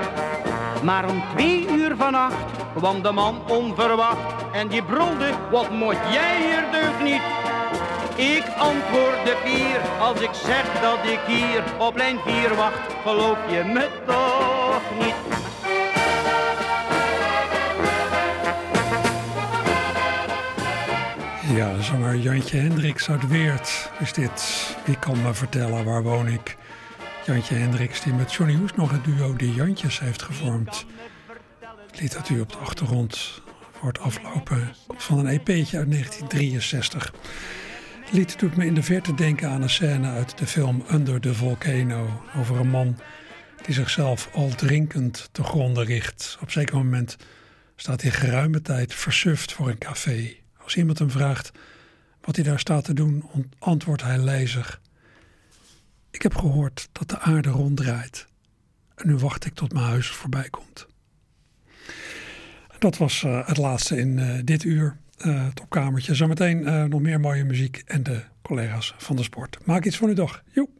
Maar 0.83 1.09
om 1.09 1.23
twee 1.35 1.67
uur 1.67 1.95
vannacht 1.97 2.35
kwam 2.75 3.01
de 3.01 3.11
man 3.11 3.41
onverwacht. 3.47 4.17
En 4.51 4.67
die 4.67 4.83
brulde, 4.83 5.29
wat 5.51 5.69
moet 5.69 5.97
jij 6.11 6.37
hier 6.37 6.63
deugd 6.71 7.03
niet? 7.03 7.21
Ik 8.15 8.43
antwoordde 8.57 9.35
vier, 9.43 9.79
als 9.99 10.19
ik 10.19 10.33
zeg 10.33 10.81
dat 10.81 11.11
ik 11.11 11.19
hier 11.27 11.63
op 11.77 11.97
lijn 11.97 12.19
4 12.25 12.55
wacht, 12.55 12.79
geloof 13.03 13.37
je 13.49 13.63
me 13.63 13.87
toch 14.05 14.81
niet? 14.99 15.40
Ja, 21.55 21.81
zanger 21.81 22.15
Jantje 22.15 22.57
Hendricks 22.57 23.09
uit 23.09 23.27
Weert 23.27 23.91
is 23.99 24.13
dit. 24.13 24.67
Wie 24.85 24.99
kan 24.99 25.21
me 25.21 25.33
vertellen, 25.33 25.85
waar 25.85 26.03
woon 26.03 26.27
ik? 26.27 26.57
Jantje 27.25 27.55
Hendricks 27.55 28.01
die 28.01 28.13
met 28.13 28.33
Johnny 28.33 28.55
Hoes 28.55 28.75
nog 28.75 28.91
het 28.91 29.03
duo 29.03 29.35
De 29.35 29.53
Jantjes 29.53 29.99
heeft 29.99 30.21
gevormd. 30.21 30.85
Het 31.91 32.01
lied 32.01 32.13
dat 32.13 32.29
u 32.29 32.39
op 32.39 32.51
de 32.51 32.57
achtergrond 32.57 33.41
wordt 33.81 33.99
aflopen 33.99 34.75
van 34.97 35.19
een 35.19 35.27
EP'tje 35.27 35.77
uit 35.77 35.91
1963. 35.91 37.13
Het 37.99 38.11
lied 38.11 38.39
doet 38.39 38.55
me 38.55 38.65
in 38.65 38.73
de 38.73 38.83
verte 38.83 39.13
denken 39.13 39.49
aan 39.49 39.61
een 39.61 39.69
scène 39.69 40.09
uit 40.09 40.37
de 40.37 40.47
film 40.47 40.83
Under 40.91 41.21
the 41.21 41.33
Volcano 41.33 42.23
over 42.35 42.59
een 42.59 42.69
man 42.69 42.99
die 43.65 43.73
zichzelf 43.73 44.29
al 44.33 44.49
drinkend 44.49 45.29
te 45.31 45.43
gronden 45.43 45.85
richt. 45.85 46.37
Op 46.41 46.51
zeker 46.51 46.75
moment 46.75 47.17
staat 47.75 48.01
hij 48.01 48.11
geruime 48.11 48.61
tijd 48.61 48.93
versuft 48.93 49.53
voor 49.53 49.69
een 49.69 49.77
café. 49.77 50.40
Als 50.71 50.79
iemand 50.79 50.99
hem 50.99 51.11
vraagt 51.11 51.51
wat 52.21 52.35
hij 52.35 52.45
daar 52.45 52.59
staat 52.59 52.83
te 52.83 52.93
doen, 52.93 53.23
antwoordt 53.59 54.03
hij 54.03 54.17
lijzig. 54.17 54.81
Ik 56.11 56.21
heb 56.21 56.35
gehoord 56.35 56.89
dat 56.91 57.09
de 57.09 57.19
aarde 57.19 57.49
ronddraait. 57.49 58.27
En 58.95 59.07
nu 59.07 59.15
wacht 59.15 59.45
ik 59.45 59.53
tot 59.53 59.73
mijn 59.73 59.85
huis 59.85 60.07
voorbij 60.07 60.49
komt. 60.49 60.87
Dat 62.79 62.97
was 62.97 63.23
uh, 63.23 63.47
het 63.47 63.57
laatste 63.57 63.97
in 63.97 64.17
uh, 64.17 64.39
dit 64.43 64.63
uur. 64.63 64.97
Uh, 65.25 65.47
het. 65.69 66.15
Zometeen 66.15 66.89
nog 66.89 67.01
meer 67.01 67.19
mooie 67.19 67.43
muziek 67.43 67.83
en 67.85 68.03
de 68.03 68.23
collega's 68.41 68.93
van 68.97 69.15
de 69.15 69.23
sport. 69.23 69.57
Maak 69.65 69.85
iets 69.85 69.97
van 69.97 70.07
uw 70.07 70.15
dag. 70.15 70.43
Joep. 70.51 70.71